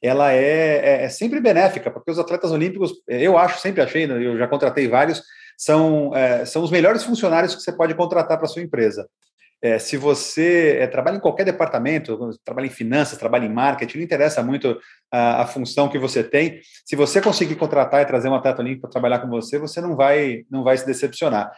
ela 0.00 0.32
é, 0.32 0.78
é, 0.78 1.04
é, 1.04 1.08
sempre 1.08 1.40
benéfica, 1.40 1.90
porque 1.90 2.10
os 2.10 2.18
atletas 2.18 2.50
olímpicos, 2.50 2.92
eu 3.08 3.38
acho, 3.38 3.60
sempre 3.60 3.80
achei, 3.82 4.06
né, 4.06 4.14
eu 4.24 4.36
já 4.36 4.46
contratei 4.46 4.88
vários, 4.88 5.22
são, 5.56 6.14
é, 6.14 6.44
são 6.44 6.62
os 6.62 6.70
melhores 6.70 7.04
funcionários 7.04 7.54
que 7.54 7.62
você 7.62 7.72
pode 7.72 7.94
contratar 7.94 8.38
para 8.38 8.48
sua 8.48 8.62
empresa. 8.62 9.08
É, 9.62 9.78
se 9.78 9.96
você 9.96 10.78
é, 10.80 10.88
trabalha 10.88 11.16
em 11.16 11.20
qualquer 11.20 11.44
departamento, 11.44 12.18
trabalha 12.44 12.66
em 12.66 12.70
finanças, 12.70 13.16
trabalha 13.16 13.46
em 13.46 13.52
marketing, 13.52 13.98
não 13.98 14.04
interessa 14.04 14.42
muito 14.42 14.76
a, 15.08 15.42
a, 15.42 15.46
função 15.46 15.88
que 15.88 16.00
você 16.00 16.24
tem. 16.24 16.60
Se 16.84 16.96
você 16.96 17.20
conseguir 17.20 17.54
contratar 17.54 18.02
e 18.02 18.06
trazer 18.06 18.28
um 18.28 18.34
atleta 18.34 18.60
olímpico 18.60 18.82
para 18.82 18.90
trabalhar 18.90 19.20
com 19.20 19.28
você, 19.28 19.60
você 19.60 19.80
não 19.80 19.94
vai, 19.94 20.44
não 20.50 20.64
vai 20.64 20.76
se 20.76 20.84
decepcionar. 20.84 21.52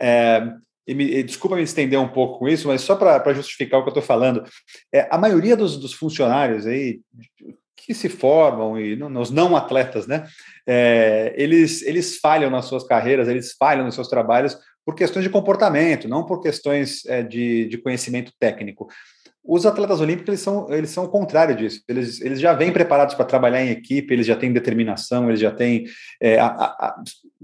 É, 0.00 0.52
e 0.86 0.94
me, 0.94 1.04
e 1.04 1.22
desculpa 1.22 1.54
me 1.54 1.62
estender 1.62 1.98
um 1.98 2.08
pouco 2.08 2.40
com 2.40 2.48
isso, 2.48 2.66
mas 2.66 2.80
só 2.80 2.96
para 2.96 3.32
justificar 3.32 3.78
o 3.78 3.84
que 3.84 3.88
eu 3.88 3.92
estou 3.92 4.02
falando, 4.02 4.44
é, 4.92 5.06
a 5.08 5.16
maioria 5.16 5.56
dos, 5.56 5.76
dos, 5.76 5.94
funcionários 5.94 6.66
aí 6.66 7.00
que 7.76 7.94
se 7.94 8.08
formam 8.08 8.78
e 8.78 8.96
não, 8.96 9.20
os 9.20 9.30
não 9.30 9.56
atletas, 9.56 10.06
né? 10.06 10.26
É, 10.66 11.34
eles 11.36 11.82
eles 11.82 12.18
falham 12.18 12.50
nas 12.50 12.64
suas 12.64 12.84
carreiras, 12.84 13.28
eles 13.28 13.54
falham 13.58 13.84
nos 13.84 13.94
seus 13.94 14.08
trabalhos 14.08 14.58
por 14.84 14.94
questões 14.94 15.24
de 15.24 15.30
comportamento, 15.30 16.08
não 16.08 16.24
por 16.24 16.40
questões 16.40 17.04
é, 17.06 17.22
de, 17.22 17.66
de 17.66 17.78
conhecimento 17.78 18.32
técnico. 18.38 18.88
Os 19.46 19.66
atletas 19.66 20.00
olímpicos 20.00 20.28
eles 20.28 20.40
são, 20.40 20.72
eles 20.72 20.90
são 20.90 21.04
o 21.04 21.08
contrário 21.08 21.54
disso. 21.54 21.82
Eles, 21.86 22.18
eles 22.22 22.40
já 22.40 22.54
vêm 22.54 22.72
preparados 22.72 23.14
para 23.14 23.26
trabalhar 23.26 23.62
em 23.62 23.70
equipe, 23.70 24.14
eles 24.14 24.26
já 24.26 24.34
têm 24.34 24.52
determinação, 24.52 25.28
eles 25.28 25.38
já 25.38 25.50
têm 25.50 25.84
é, 26.18 26.38
a, 26.38 26.46
a, 26.46 26.96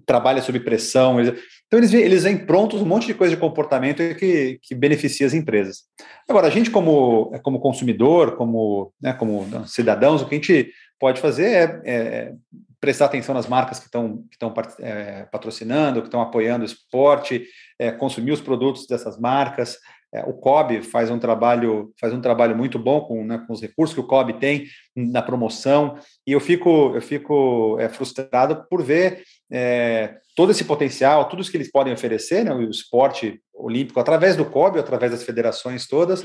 trabalho 0.07 0.43
sob 0.43 0.59
pressão. 0.61 1.21
Eles, 1.21 1.39
então 1.67 1.79
eles, 1.79 1.93
eles 1.93 2.23
vêm 2.23 2.39
prontos 2.39 2.81
um 2.81 2.87
monte 2.87 3.07
de 3.07 3.13
coisa 3.13 3.35
de 3.35 3.41
comportamento 3.41 3.99
que, 4.17 4.59
que 4.63 4.75
beneficia 4.75 5.27
as 5.27 5.35
empresas. 5.35 5.85
Agora 6.27 6.47
a 6.47 6.51
gente 6.51 6.71
como, 6.71 7.33
como 7.43 7.61
consumidor, 7.61 8.35
como, 8.37 8.95
né, 9.01 9.13
como 9.13 9.47
cidadãos, 9.67 10.23
o 10.23 10.27
que 10.27 10.35
a 10.35 10.39
gente 10.39 10.73
pode 11.01 11.21
fazer 11.21 11.81
é, 11.85 11.91
é 11.91 12.33
prestar 12.81 13.07
atenção 13.07 13.35
nas 13.35 13.47
marcas 13.47 13.79
que 13.79 13.87
estão 13.87 14.19
que 14.31 14.37
estão 14.37 14.55
é, 14.79 15.25
patrocinando, 15.25 16.01
que 16.01 16.09
estão 16.09 16.21
apoiando 16.21 16.63
o 16.63 16.67
esporte, 16.67 17.45
é, 17.79 17.91
consumir 17.91 18.33
os 18.33 18.41
produtos 18.41 18.87
dessas 18.87 19.19
marcas. 19.19 19.79
É, 20.13 20.25
o 20.25 20.33
COB 20.33 20.83
faz 20.83 21.09
um 21.09 21.19
trabalho 21.19 21.93
faz 22.01 22.13
um 22.13 22.21
trabalho 22.21 22.57
muito 22.57 22.79
bom 22.79 23.01
com, 23.03 23.25
né, 23.25 23.45
com 23.47 23.53
os 23.53 23.61
recursos 23.61 23.95
que 23.95 24.01
o 24.01 24.07
COB 24.07 24.35
tem 24.41 24.67
na 24.97 25.23
promoção 25.23 25.97
e 26.27 26.33
eu 26.33 26.41
fico 26.41 26.93
eu 26.95 27.01
fico 27.01 27.77
é, 27.79 27.89
frustrado 27.89 28.67
por 28.69 28.83
ver 28.83 29.23
é, 29.53 30.17
todo 30.35 30.51
esse 30.51 30.65
potencial, 30.65 31.29
tudo 31.29 31.43
isso 31.43 31.51
que 31.51 31.57
eles 31.57 31.71
podem 31.71 31.93
oferecer, 31.93 32.45
né, 32.45 32.53
o 32.53 32.63
esporte 32.71 33.41
olímpico 33.55 34.01
através 34.01 34.37
do 34.37 34.45
COB, 34.45 34.79
através 34.79 35.13
das 35.13 35.23
federações 35.23 35.87
todas, 35.87 36.25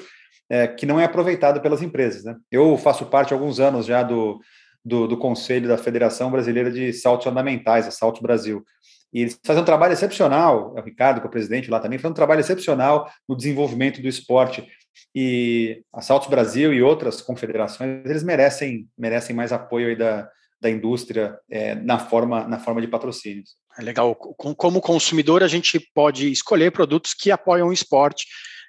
é, 0.49 0.67
que 0.67 0.85
não 0.85 0.99
é 0.99 1.05
aproveitado 1.05 1.61
pelas 1.61 1.81
empresas. 1.81 2.23
Né? 2.23 2.35
Eu 2.51 2.77
faço 2.77 3.05
parte 3.07 3.33
há 3.33 3.38
alguns 3.38 3.59
anos 3.59 3.85
já 3.85 4.03
do 4.03 4.39
do, 4.86 5.08
do 5.08 5.17
Conselho 5.17 5.67
da 5.67 5.78
Federação 5.78 6.30
Brasileira 6.30 6.71
de 6.71 6.93
Saltos 6.93 7.26
Ornamentais, 7.26 7.88
a 7.88 7.91
Saltos 7.91 8.21
Brasil. 8.21 8.63
E 9.12 9.21
eles 9.21 9.39
fazem 9.43 9.63
um 9.63 9.65
trabalho 9.65 9.93
excepcional, 9.93 10.76
o 10.76 10.82
Ricardo, 10.82 11.19
que 11.19 11.26
é 11.26 11.30
o 11.30 11.32
presidente 11.32 11.71
lá 11.71 11.80
também, 11.80 11.98
faz 11.98 12.12
um 12.12 12.15
trabalho 12.15 12.41
excepcional 12.41 13.10
no 13.28 13.36
desenvolvimento 13.36 14.02
do 14.02 14.08
esporte. 14.08 14.67
E 15.13 15.82
a 15.91 16.02
Saltos 16.02 16.30
Brasil 16.30 16.74
e 16.74 16.84
outras 16.84 17.21
confederações, 17.21 18.06
eles 18.06 18.24
merecem, 18.24 18.88
merecem 18.98 19.36
mais 19.36 19.52
apoio 19.52 19.88
aí 19.88 19.95
da, 19.95 20.30
da 20.62 20.69
indústria 20.69 21.38
é, 21.50 21.76
na, 21.76 21.98
forma, 21.98 22.48
na 22.48 22.60
forma 22.60 22.82
de 22.82 22.88
patrocínios. 22.88 23.56
É 23.78 23.82
legal. 23.82 24.15
Como 24.15 24.82
consumidor, 24.82 25.43
a 25.43 25.48
gente 25.48 25.80
pode 25.93 26.32
escolher 26.32 26.71
produtos 26.71 27.13
que 27.13 27.32
apoiam 27.32 27.69
o 27.69 27.74
esporte, 27.74 28.26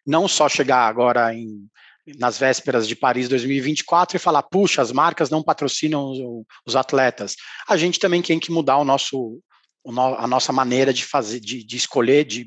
não 0.06 0.26
só 0.26 0.48
chegar 0.48 0.86
agora 0.86 1.34
em 1.34 1.68
nas 2.18 2.38
vésperas 2.38 2.86
de 2.86 2.94
Paris 2.94 3.28
2024 3.28 4.16
e 4.16 4.20
falar, 4.20 4.42
puxa, 4.44 4.80
as 4.80 4.92
marcas 4.92 5.30
não 5.30 5.42
patrocinam 5.42 6.44
os, 6.66 6.76
atletas. 6.76 7.34
A 7.68 7.76
gente 7.76 7.98
também 7.98 8.22
tem 8.22 8.38
que 8.38 8.52
mudar 8.52 8.78
o 8.78 8.84
nosso 8.84 9.40
a 10.18 10.26
nossa 10.26 10.52
maneira 10.52 10.92
de 10.92 11.04
fazer, 11.04 11.38
de, 11.38 11.62
de, 11.64 11.76
escolher, 11.76 12.24
de, 12.24 12.44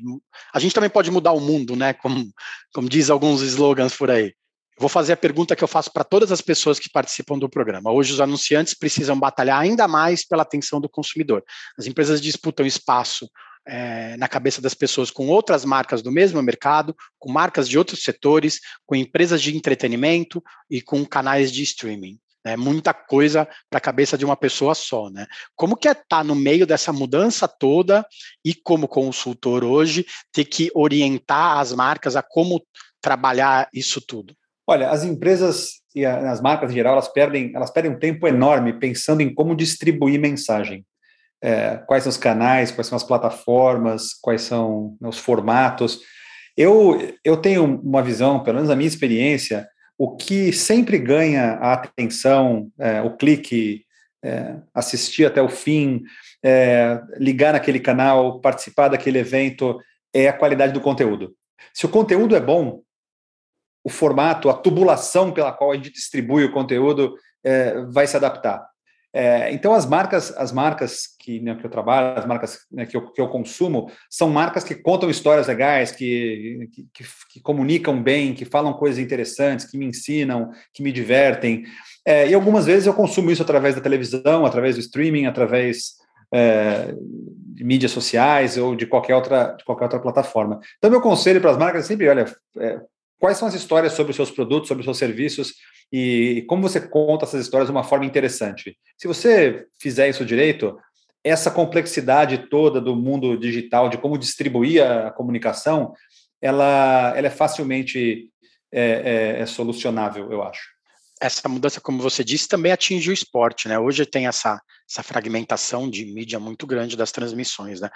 a 0.52 0.58
gente 0.60 0.74
também 0.74 0.90
pode 0.90 1.10
mudar 1.10 1.32
o 1.32 1.40
mundo, 1.40 1.74
né? 1.74 1.94
Como, 1.94 2.30
como 2.70 2.86
diz 2.86 3.08
alguns 3.08 3.40
slogans 3.40 3.96
por 3.96 4.10
aí. 4.10 4.34
Vou 4.78 4.90
fazer 4.90 5.14
a 5.14 5.16
pergunta 5.16 5.56
que 5.56 5.64
eu 5.64 5.68
faço 5.68 5.90
para 5.90 6.04
todas 6.04 6.30
as 6.30 6.42
pessoas 6.42 6.78
que 6.78 6.90
participam 6.90 7.38
do 7.38 7.48
programa. 7.48 7.90
Hoje, 7.90 8.12
os 8.12 8.20
anunciantes 8.20 8.74
precisam 8.74 9.18
batalhar 9.18 9.58
ainda 9.58 9.88
mais 9.88 10.26
pela 10.26 10.42
atenção 10.42 10.82
do 10.82 10.88
consumidor. 10.88 11.42
As 11.78 11.86
empresas 11.86 12.20
disputam 12.20 12.66
espaço 12.66 13.26
é, 13.66 14.16
na 14.16 14.28
cabeça 14.28 14.60
das 14.60 14.74
pessoas 14.74 15.10
com 15.10 15.28
outras 15.28 15.64
marcas 15.64 16.02
do 16.02 16.10
mesmo 16.10 16.42
mercado, 16.42 16.94
com 17.18 17.30
marcas 17.30 17.68
de 17.68 17.78
outros 17.78 18.02
setores, 18.02 18.60
com 18.86 18.94
empresas 18.94 19.40
de 19.42 19.56
entretenimento 19.56 20.42
e 20.68 20.80
com 20.80 21.04
canais 21.04 21.52
de 21.52 21.62
streaming. 21.62 22.18
É 22.44 22.56
muita 22.56 22.94
coisa 22.94 23.46
para 23.68 23.76
a 23.76 23.82
cabeça 23.82 24.16
de 24.16 24.24
uma 24.24 24.36
pessoa 24.36 24.74
só, 24.74 25.10
né? 25.10 25.26
Como 25.54 25.76
que 25.76 25.88
é 25.88 25.92
estar 25.92 26.04
tá 26.08 26.24
no 26.24 26.34
meio 26.34 26.66
dessa 26.66 26.90
mudança 26.90 27.46
toda 27.46 28.04
e 28.42 28.54
como 28.54 28.88
consultor 28.88 29.62
hoje 29.62 30.06
ter 30.32 30.46
que 30.46 30.70
orientar 30.74 31.58
as 31.58 31.72
marcas 31.72 32.16
a 32.16 32.22
como 32.22 32.64
trabalhar 33.00 33.68
isso 33.74 34.00
tudo? 34.00 34.34
Olha, 34.66 34.88
as 34.88 35.04
empresas 35.04 35.80
e 35.94 36.06
as 36.06 36.40
marcas 36.40 36.70
em 36.70 36.74
geral 36.74 36.94
elas 36.94 37.08
perdem 37.08 37.52
elas 37.54 37.70
perdem 37.70 37.92
um 37.92 37.98
tempo 37.98 38.26
enorme 38.26 38.72
pensando 38.78 39.20
em 39.20 39.34
como 39.34 39.56
distribuir 39.56 40.18
mensagem 40.18 40.84
é, 41.42 41.76
quais 41.86 42.02
são 42.02 42.10
os 42.10 42.16
canais, 42.16 42.70
quais 42.70 42.86
são 42.86 42.96
as 42.96 43.04
plataformas, 43.04 44.14
quais 44.14 44.42
são 44.42 44.96
né, 45.00 45.08
os 45.08 45.18
formatos. 45.18 46.00
Eu, 46.56 47.16
eu 47.24 47.36
tenho 47.36 47.80
uma 47.80 48.02
visão, 48.02 48.42
pelo 48.42 48.56
menos 48.56 48.68
na 48.68 48.76
minha 48.76 48.88
experiência, 48.88 49.66
o 49.96 50.16
que 50.16 50.52
sempre 50.52 50.98
ganha 50.98 51.52
a 51.54 51.74
atenção, 51.74 52.70
é, 52.78 53.02
o 53.02 53.16
clique, 53.16 53.84
é, 54.22 54.56
assistir 54.74 55.26
até 55.26 55.40
o 55.40 55.48
fim, 55.48 56.02
é, 56.42 57.00
ligar 57.16 57.52
naquele 57.52 57.80
canal, 57.80 58.40
participar 58.40 58.88
daquele 58.88 59.18
evento, 59.18 59.78
é 60.12 60.28
a 60.28 60.32
qualidade 60.32 60.72
do 60.72 60.80
conteúdo. 60.80 61.34
Se 61.72 61.86
o 61.86 61.88
conteúdo 61.88 62.34
é 62.34 62.40
bom, 62.40 62.82
o 63.84 63.88
formato, 63.88 64.50
a 64.50 64.54
tubulação 64.54 65.32
pela 65.32 65.52
qual 65.52 65.72
a 65.72 65.76
gente 65.76 65.92
distribui 65.92 66.44
o 66.44 66.52
conteúdo 66.52 67.14
é, 67.42 67.82
vai 67.86 68.06
se 68.06 68.16
adaptar. 68.16 68.69
É, 69.12 69.52
então 69.52 69.72
as 69.72 69.86
marcas, 69.86 70.32
as 70.36 70.52
marcas 70.52 71.08
que, 71.18 71.40
né, 71.40 71.56
que 71.56 71.66
eu 71.66 71.70
trabalho, 71.70 72.18
as 72.18 72.26
marcas 72.26 72.60
né, 72.70 72.86
que, 72.86 72.96
eu, 72.96 73.10
que 73.10 73.20
eu 73.20 73.28
consumo, 73.28 73.90
são 74.08 74.30
marcas 74.30 74.62
que 74.62 74.74
contam 74.74 75.10
histórias 75.10 75.48
legais, 75.48 75.90
que, 75.90 76.68
que, 76.94 77.04
que, 77.32 77.40
comunicam 77.40 78.00
bem, 78.00 78.34
que 78.34 78.44
falam 78.44 78.72
coisas 78.72 79.00
interessantes, 79.00 79.66
que 79.66 79.76
me 79.76 79.86
ensinam, 79.86 80.50
que 80.72 80.82
me 80.82 80.92
divertem. 80.92 81.64
É, 82.06 82.28
e 82.28 82.34
algumas 82.34 82.66
vezes 82.66 82.86
eu 82.86 82.94
consumo 82.94 83.30
isso 83.30 83.42
através 83.42 83.74
da 83.74 83.80
televisão, 83.80 84.46
através 84.46 84.76
do 84.76 84.80
streaming, 84.80 85.26
através 85.26 85.94
é, 86.32 86.94
de 87.54 87.64
mídias 87.64 87.90
sociais 87.90 88.56
ou 88.56 88.76
de 88.76 88.86
qualquer 88.86 89.16
outra, 89.16 89.56
de 89.58 89.64
qualquer 89.64 89.84
outra 89.84 90.00
plataforma. 90.00 90.60
Então, 90.78 90.90
meu 90.90 91.00
conselho 91.00 91.40
para 91.40 91.50
as 91.50 91.58
marcas 91.58 91.84
é 91.84 91.88
sempre, 91.88 92.08
olha, 92.08 92.24
é, 92.58 92.80
quais 93.20 93.36
são 93.36 93.46
as 93.46 93.54
histórias 93.54 93.92
sobre 93.92 94.10
os 94.10 94.16
seus 94.16 94.30
produtos, 94.30 94.66
sobre 94.66 94.80
os 94.80 94.86
seus 94.86 94.98
serviços 94.98 95.54
e 95.92 96.44
como 96.48 96.62
você 96.62 96.80
conta 96.80 97.24
essas 97.24 97.42
histórias 97.42 97.68
de 97.68 97.72
uma 97.72 97.84
forma 97.84 98.06
interessante. 98.06 98.76
Se 98.96 99.06
você 99.06 99.66
fizer 99.78 100.08
isso 100.08 100.24
direito, 100.24 100.76
essa 101.22 101.50
complexidade 101.50 102.48
toda 102.48 102.80
do 102.80 102.96
mundo 102.96 103.36
digital, 103.36 103.90
de 103.90 103.98
como 103.98 104.18
distribuir 104.18 104.82
a 104.82 105.10
comunicação, 105.10 105.92
ela, 106.40 107.12
ela 107.14 107.26
é 107.26 107.30
facilmente 107.30 108.30
é, 108.72 109.36
é, 109.36 109.40
é 109.42 109.46
solucionável, 109.46 110.32
eu 110.32 110.42
acho 110.42 110.79
essa 111.20 111.48
mudança, 111.48 111.80
como 111.80 112.00
você 112.02 112.24
disse, 112.24 112.48
também 112.48 112.72
atinge 112.72 113.10
o 113.10 113.12
esporte, 113.12 113.68
né? 113.68 113.78
Hoje 113.78 114.06
tem 114.06 114.26
essa, 114.26 114.60
essa 114.88 115.02
fragmentação 115.02 115.88
de 115.88 116.06
mídia 116.06 116.40
muito 116.40 116.66
grande 116.66 116.96
das 116.96 117.12
transmissões, 117.12 117.80
né? 117.80 117.90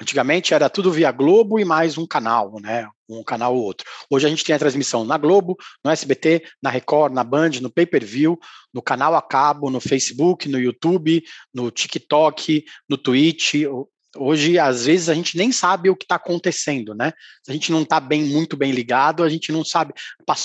Antigamente 0.00 0.54
era 0.54 0.70
tudo 0.70 0.90
via 0.90 1.12
Globo 1.12 1.60
e 1.60 1.64
mais 1.64 1.98
um 1.98 2.06
canal, 2.06 2.58
né? 2.60 2.88
Um 3.08 3.22
canal 3.22 3.54
ou 3.54 3.62
outro. 3.62 3.86
Hoje 4.08 4.26
a 4.26 4.30
gente 4.30 4.42
tem 4.42 4.56
a 4.56 4.58
transmissão 4.58 5.04
na 5.04 5.18
Globo, 5.18 5.56
no 5.84 5.90
SBT, 5.90 6.44
na 6.62 6.70
Record, 6.70 7.12
na 7.12 7.22
Band, 7.22 7.50
no 7.60 7.70
pay-per-view, 7.70 8.38
no 8.72 8.80
canal 8.80 9.14
a 9.14 9.20
cabo, 9.20 9.68
no 9.68 9.80
Facebook, 9.80 10.48
no 10.48 10.58
YouTube, 10.58 11.22
no 11.52 11.70
TikTok, 11.70 12.64
no 12.88 12.96
Twitch, 12.96 13.54
Hoje, 14.16 14.58
às 14.58 14.84
vezes, 14.84 15.08
a 15.08 15.14
gente 15.14 15.38
nem 15.38 15.50
sabe 15.50 15.88
o 15.88 15.96
que 15.96 16.04
está 16.04 16.16
acontecendo, 16.16 16.94
né? 16.94 17.12
A 17.48 17.52
gente 17.52 17.72
não 17.72 17.82
está 17.82 17.98
bem, 17.98 18.24
muito 18.24 18.56
bem 18.56 18.70
ligado, 18.70 19.22
a 19.22 19.28
gente 19.28 19.50
não 19.50 19.64
sabe. 19.64 19.94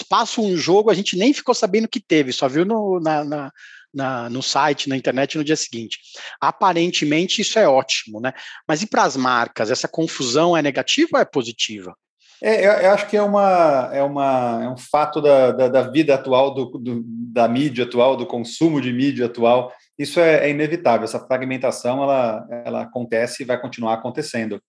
Passa 0.10 0.40
um 0.40 0.56
jogo, 0.56 0.90
a 0.90 0.94
gente 0.94 1.18
nem 1.18 1.34
ficou 1.34 1.54
sabendo 1.54 1.88
que 1.88 2.00
teve, 2.00 2.32
só 2.32 2.48
viu 2.48 2.64
no, 2.64 3.00
na, 3.02 3.26
na, 3.26 3.52
na, 3.94 4.30
no 4.30 4.42
site, 4.42 4.88
na 4.88 4.96
internet 4.96 5.38
no 5.38 5.44
dia 5.44 5.56
seguinte. 5.56 6.00
Aparentemente, 6.40 7.42
isso 7.42 7.60
é 7.60 7.68
ótimo, 7.68 8.22
né? 8.22 8.32
Mas 8.66 8.82
e 8.82 8.88
para 8.88 9.04
as 9.04 9.18
marcas? 9.18 9.70
Essa 9.70 9.88
confusão 9.88 10.56
é 10.56 10.62
negativa 10.62 11.10
ou 11.14 11.20
é 11.20 11.26
positiva? 11.26 11.94
É, 12.42 12.68
eu, 12.68 12.72
eu, 12.72 12.92
acho 12.92 13.08
que 13.08 13.18
é, 13.18 13.22
uma, 13.22 13.90
é, 13.92 14.04
uma, 14.04 14.62
é 14.64 14.70
um 14.70 14.78
fato 14.78 15.20
da, 15.20 15.52
da, 15.52 15.68
da 15.68 15.82
vida 15.82 16.14
atual, 16.14 16.54
do, 16.54 16.66
do, 16.78 17.04
da 17.06 17.48
mídia 17.48 17.84
atual, 17.84 18.16
do 18.16 18.28
consumo 18.28 18.80
de 18.80 18.94
mídia 18.94 19.26
atual 19.26 19.74
isso 19.98 20.20
é, 20.20 20.48
é, 20.48 20.50
inevitável, 20.50 21.06
essa 21.06 21.20
fragmentação 21.20 22.04
ela, 22.04 22.48
ela 22.66 22.82
acontece 22.84 23.44
e 23.44 23.46
vai 23.46 23.60
continuar 23.60 23.94
acontecendo. 23.94 24.62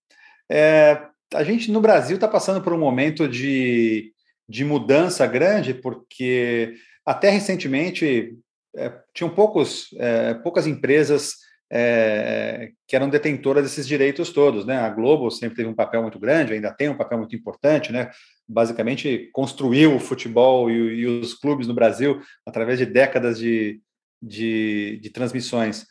É, 0.51 1.03
a 1.35 1.45
gente 1.45 1.71
no 1.71 1.81
Brasil 1.81 2.15
está 2.15 2.27
passando 2.27 2.63
por 2.63 2.73
um 2.73 2.79
momento 2.79 3.29
de, 3.29 4.13
de 4.49 4.65
mudança 4.65 5.27
grande, 5.27 5.75
porque 5.75 6.75
até 7.05 7.29
recentemente 7.29 8.35
é, 8.75 8.93
tinham 9.13 9.29
poucos, 9.31 9.89
é, 9.99 10.35
poucas 10.35 10.67
empresas 10.67 11.35
é, 11.71 12.71
que 12.87 12.97
eram 12.97 13.11
detentoras 13.11 13.63
desses 13.63 13.87
direitos 13.87 14.31
todos. 14.31 14.65
Né? 14.65 14.79
A 14.79 14.89
Globo 14.89 15.31
sempre 15.31 15.57
teve 15.57 15.69
um 15.69 15.75
papel 15.75 16.01
muito 16.01 16.19
grande, 16.19 16.55
ainda 16.55 16.73
tem 16.73 16.89
um 16.89 16.97
papel 16.97 17.19
muito 17.19 17.37
importante, 17.37 17.93
né? 17.93 18.11
basicamente 18.49 19.29
construiu 19.33 19.95
o 19.95 20.01
futebol 20.01 20.71
e, 20.71 21.01
e 21.01 21.07
os 21.07 21.35
clubes 21.35 21.67
no 21.67 21.75
Brasil 21.75 22.23
através 22.47 22.79
de 22.79 22.87
décadas 22.87 23.39
de, 23.39 23.79
de, 24.23 24.99
de 25.03 25.11
transmissões. 25.11 25.87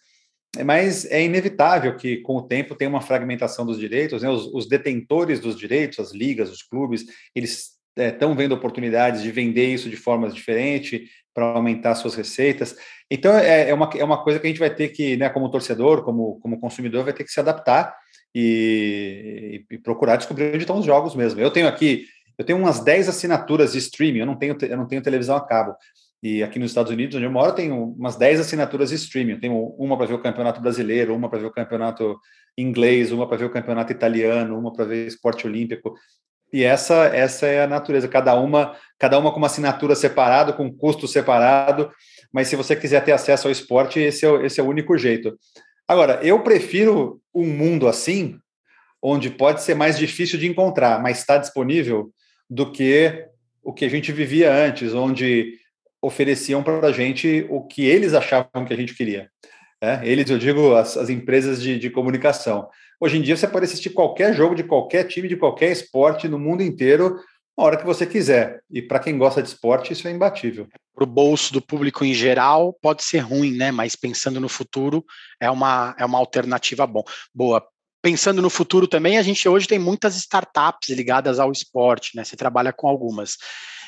Mas 0.66 1.06
é 1.06 1.24
inevitável 1.24 1.96
que, 1.96 2.18
com 2.18 2.38
o 2.38 2.48
tempo, 2.48 2.76
tenha 2.76 2.90
uma 2.90 3.02
fragmentação 3.02 3.66
dos 3.66 3.78
direitos. 3.78 4.22
Né? 4.22 4.30
Os, 4.30 4.48
os, 4.48 4.68
detentores 4.68 5.40
dos 5.40 5.58
direitos, 5.58 6.00
as 6.00 6.12
ligas, 6.12 6.52
os 6.52 6.63
clubes, 6.63 7.06
eles 7.36 7.78
estão 7.96 8.32
é, 8.32 8.36
vendo 8.36 8.54
oportunidades 8.54 9.22
de 9.22 9.32
vender 9.32 9.68
isso 9.68 9.90
de 9.90 9.98
formas 9.98 10.34
diferentes 10.34 11.10
para 11.34 11.46
aumentar 11.46 11.96
suas 11.96 12.16
receitas. 12.16 12.76
Então, 13.12 13.38
é, 13.38 13.70
é, 13.70 13.74
uma, 13.74 13.90
é 13.96 14.04
uma 14.04 14.24
coisa 14.24 14.40
que 14.40 14.48
a 14.48 14.50
gente 14.50 14.60
vai 14.60 14.74
ter 14.74 14.90
que, 14.90 15.16
né, 15.18 15.30
como 15.30 15.52
torcedor, 15.52 16.04
como, 16.04 16.40
como 16.40 16.60
consumidor, 16.60 17.04
vai 17.04 17.13
ter 17.13 17.24
que 17.24 17.32
se 17.32 17.40
adaptar 17.40 17.96
e, 18.34 19.63
e 19.70 19.78
procurar 19.78 20.16
descobrir 20.16 20.48
onde 20.48 20.58
estão 20.58 20.80
os 20.80 20.86
jogos 20.86 21.16
mesmo. 21.16 21.40
Eu 21.40 21.52
tenho 21.52 21.68
aqui, 21.68 22.06
eu 22.38 22.46
tenho 22.46 22.58
umas 22.58 22.80
10 22.80 23.10
assinaturas 23.10 23.74
de 23.74 23.80
streaming, 23.80 24.20
eu 24.20 24.26
não 24.26 24.36
tenho, 24.36 24.58
eu 24.62 24.78
não 24.78 24.88
tenho 24.88 25.02
televisão 25.02 25.36
a 25.36 25.46
cabo, 25.46 25.76
e 26.22 26.42
aqui 26.42 26.58
nos 26.58 26.72
Estados 26.72 26.92
Unidos, 26.92 27.16
onde 27.16 27.26
eu 27.26 27.32
moro, 27.32 27.54
tem 27.54 27.72
umas 27.72 28.16
10 28.16 28.40
assinaturas 28.40 28.90
de 28.90 28.96
streaming. 28.96 29.40
Tenho 29.40 29.56
uma 29.78 29.96
para 29.96 30.08
ver 30.08 30.16
o 30.16 30.22
campeonato 30.22 30.60
brasileiro, 30.60 31.16
uma 31.16 31.30
para 31.30 31.40
ver 31.40 31.46
o 31.46 31.52
campeonato 31.52 32.20
inglês, 32.58 33.12
uma 33.12 33.28
para 33.28 33.38
ver 33.38 33.46
o 33.46 33.52
campeonato 33.52 33.92
italiano, 33.92 34.58
uma 34.58 34.74
para 34.74 34.86
ver 34.86 35.06
esporte 35.06 35.46
olímpico. 35.46 35.94
E 36.52 36.64
essa 36.64 37.06
essa 37.08 37.46
é 37.46 37.64
a 37.64 37.68
natureza, 37.68 38.08
cada 38.08 38.34
uma, 38.36 38.76
cada 38.98 39.20
uma 39.20 39.32
com 39.32 39.38
uma 39.38 39.48
assinatura 39.48 39.96
separada, 39.96 40.54
com 40.54 40.74
custo 40.74 41.08
separado, 41.08 41.92
mas 42.32 42.48
se 42.48 42.56
você 42.56 42.76
quiser 42.76 43.04
ter 43.04 43.12
acesso 43.12 43.48
ao 43.48 43.52
esporte, 43.52 44.00
esse 44.00 44.26
é, 44.26 44.46
esse 44.46 44.60
é 44.60 44.64
o 44.64 44.68
único 44.68 44.98
jeito. 44.98 45.38
Agora, 45.88 46.20
eu 46.24 46.42
prefiro 46.42 47.22
um 47.34 47.46
mundo 47.46 47.88
assim, 47.88 48.38
onde 49.02 49.30
pode 49.30 49.62
ser 49.62 49.76
mais 49.76 49.98
difícil 49.98 50.40
de 50.40 50.48
encontrar, 50.48 51.02
mas 51.02 51.20
está 51.20 51.38
disponível, 51.38 52.12
do 52.50 52.72
que 52.72 53.28
o 53.64 53.74
que 53.74 53.86
a 53.86 53.90
gente 53.90 54.12
vivia 54.12 54.52
antes, 54.52 54.94
onde 54.94 55.54
ofereciam 56.02 56.64
para 56.64 56.88
a 56.88 56.92
gente 56.92 57.46
o 57.50 57.62
que 57.66 57.86
eles 57.86 58.14
achavam 58.14 58.66
que 58.66 58.74
a 58.74 58.78
gente 58.78 58.94
queria. 58.94 59.30
É, 59.82 60.00
eles, 60.04 60.30
eu 60.30 60.38
digo, 60.38 60.76
as, 60.76 60.98
as 60.98 61.10
empresas 61.10 61.62
de, 61.62 61.78
de, 61.78 61.90
comunicação. 61.90 62.68
Hoje 63.00 63.18
em 63.18 63.22
dia, 63.22 63.38
você 63.38 63.48
pode 63.48 63.66
assistir 63.66 63.92
qualquer 63.92 64.34
jogo 64.34 64.56
de 64.56 64.64
qualquer 64.64 65.04
time, 65.04 65.28
de 65.28 65.38
qualquer 65.38 65.72
esporte 65.72 66.28
no 66.28 66.40
mundo 66.40 66.64
inteiro, 66.64 67.20
na 67.56 67.64
hora 67.64 67.78
que 67.78 67.86
você 67.86 68.06
quiser. 68.06 68.60
E 68.72 68.82
para 68.82 69.00
quem 69.00 69.18
gosta 69.18 69.42
de 69.42 69.50
esporte, 69.50 69.94
isso 69.94 70.08
é 70.08 70.12
imbatível. 70.12 70.68
Para 70.96 71.04
o 71.04 71.08
bolso 71.08 71.54
do 71.54 71.62
público 71.62 72.04
em 72.04 72.14
geral, 72.14 72.74
pode 72.82 73.04
ser 73.04 73.20
ruim, 73.20 73.56
né? 73.56 73.72
Mas 73.72 73.96
pensando 73.96 74.40
no 74.40 74.50
futuro, 74.50 75.06
é 75.40 75.50
uma, 75.50 75.96
é 76.00 76.06
uma 76.06 76.18
alternativa 76.18 76.88
bom. 76.88 77.04
boa. 77.34 77.64
Pensando 78.02 78.42
no 78.42 78.50
futuro 78.50 78.88
também, 78.88 79.18
a 79.18 79.24
gente 79.24 79.48
hoje 79.48 79.68
tem 79.68 79.78
muitas 79.78 80.16
startups 80.16 80.90
ligadas 80.90 81.40
ao 81.40 81.52
esporte, 81.52 82.16
né? 82.16 82.24
Você 82.24 82.36
trabalha 82.36 82.74
com 82.74 82.88
algumas. 82.88 83.38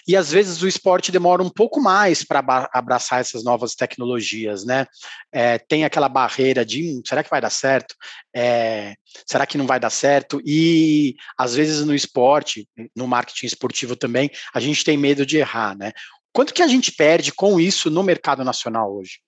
E 0.10 0.16
às 0.16 0.32
vezes 0.32 0.64
o 0.64 0.68
esporte 0.68 1.12
demora 1.12 1.44
um 1.44 1.52
pouco 1.52 1.80
mais 1.80 2.24
para 2.24 2.68
abraçar 2.74 3.22
essas 3.22 3.44
novas 3.44 3.76
tecnologias, 3.76 4.66
né? 4.66 4.88
É, 5.32 5.60
tem 5.60 5.86
aquela 5.86 6.10
barreira 6.10 6.66
de 6.66 6.82
hum, 6.82 7.02
será 7.06 7.24
que 7.24 7.30
vai 7.30 7.40
dar 7.40 7.52
certo? 7.52 7.94
É, 8.36 8.96
será 9.24 9.46
que 9.46 9.56
não 9.56 9.68
vai 9.68 9.80
dar 9.80 9.92
certo? 9.92 10.42
E 10.44 11.16
às 11.38 11.54
vezes 11.54 11.86
no 11.86 11.94
esporte, 11.94 12.68
no 12.96 13.08
marketing 13.08 13.46
esportivo 13.46 13.96
também, 13.96 14.32
a 14.52 14.60
gente 14.60 14.84
tem 14.84 14.98
medo 14.98 15.24
de 15.28 15.38
errar, 15.38 15.78
né? 15.78 15.92
Quanto 16.34 16.56
que 16.56 16.64
a 16.64 16.68
gente 16.68 16.92
perde 16.92 17.32
com 17.32 17.60
isso 17.60 17.92
no 17.92 18.02
mercado 18.02 18.44
nacional 18.44 18.92
hoje? 18.92 19.20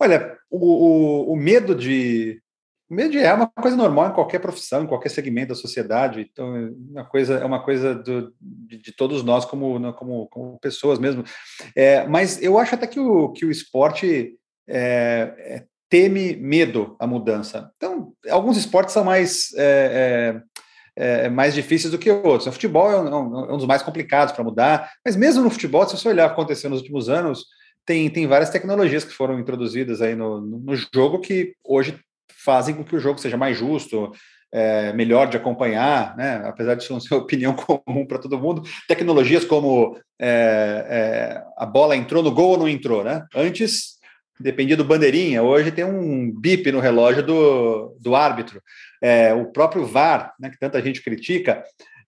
Olha, 0.00 0.38
o, 0.48 0.56
o, 0.56 1.32
o 1.34 1.36
medo 1.36 1.74
de, 1.74 2.40
medo 2.90 3.16
é 3.16 3.32
uma 3.32 3.46
coisa 3.46 3.76
normal 3.76 4.08
em 4.08 4.12
qualquer 4.12 4.40
profissão, 4.40 4.82
em 4.82 4.86
qualquer 4.86 5.10
segmento 5.10 5.50
da 5.50 5.54
sociedade. 5.54 6.28
Então, 6.30 6.56
é 6.56 6.70
uma 6.90 7.04
coisa, 7.04 7.34
é 7.34 7.44
uma 7.44 7.62
coisa 7.62 7.94
do, 7.94 8.34
de, 8.40 8.78
de, 8.78 8.92
todos 8.92 9.22
nós 9.22 9.44
como, 9.44 9.78
né, 9.78 9.92
como, 9.92 10.26
como 10.26 10.58
pessoas 10.58 10.98
mesmo. 10.98 11.24
É, 11.76 12.06
mas 12.06 12.42
eu 12.42 12.58
acho 12.58 12.74
até 12.74 12.86
que 12.86 12.98
o, 12.98 13.30
que 13.30 13.44
o 13.44 13.50
esporte 13.50 14.36
é, 14.68 15.34
é, 15.38 15.64
teme 15.88 16.36
medo 16.36 16.96
à 16.98 17.06
mudança. 17.06 17.70
Então, 17.76 18.12
alguns 18.28 18.56
esportes 18.56 18.92
são 18.92 19.04
mais 19.04 19.54
é, 19.56 20.42
é, 20.96 21.28
mais 21.28 21.54
difíceis 21.54 21.92
do 21.92 21.98
que 21.98 22.10
outros. 22.10 22.46
O 22.46 22.52
futebol 22.52 22.90
é 22.90 23.00
um, 23.00 23.54
um 23.54 23.56
dos 23.56 23.66
mais 23.66 23.82
complicados 23.82 24.34
para 24.34 24.44
mudar, 24.44 24.90
mas 25.04 25.16
mesmo 25.16 25.42
no 25.42 25.50
futebol, 25.50 25.86
se 25.86 25.96
você 25.96 26.08
olhar 26.08 26.26
o 26.26 26.28
que 26.28 26.34
aconteceu 26.34 26.68
nos 26.68 26.80
últimos 26.80 27.08
anos, 27.08 27.44
tem, 27.86 28.08
tem 28.10 28.26
várias 28.26 28.50
tecnologias 28.50 29.04
que 29.04 29.12
foram 29.12 29.38
introduzidas 29.38 30.02
aí 30.02 30.14
no, 30.14 30.40
no 30.40 30.76
jogo 30.76 31.20
que 31.20 31.54
hoje 31.64 31.98
fazem 32.36 32.74
com 32.74 32.84
que 32.84 32.96
o 32.96 33.00
jogo 33.00 33.18
seja 33.18 33.36
mais 33.36 33.56
justo, 33.56 34.12
é, 34.52 34.92
melhor 34.92 35.28
de 35.28 35.36
acompanhar, 35.36 36.16
né? 36.16 36.42
apesar 36.44 36.74
de 36.74 36.90
não 36.90 37.00
ser 37.00 37.14
opinião 37.14 37.54
comum 37.54 38.06
para 38.06 38.18
todo 38.18 38.38
mundo, 38.38 38.62
tecnologias 38.88 39.44
como 39.44 39.96
é, 40.18 40.86
é, 40.88 41.42
a 41.56 41.66
bola 41.66 41.96
entrou 41.96 42.22
no 42.22 42.32
gol 42.32 42.50
ou 42.50 42.58
não 42.58 42.68
entrou, 42.68 43.04
né? 43.04 43.24
Antes 43.34 43.98
dependia 44.38 44.76
do 44.76 44.84
bandeirinha, 44.84 45.42
hoje 45.42 45.70
tem 45.70 45.84
um 45.84 46.32
bip 46.32 46.72
no 46.72 46.80
relógio 46.80 47.22
do, 47.22 47.96
do 48.00 48.16
árbitro. 48.16 48.60
É, 49.02 49.34
o 49.34 49.52
próprio 49.52 49.84
VAR, 49.84 50.32
né, 50.40 50.48
que 50.48 50.58
tanta 50.58 50.82
gente 50.82 51.02
critica, 51.02 51.62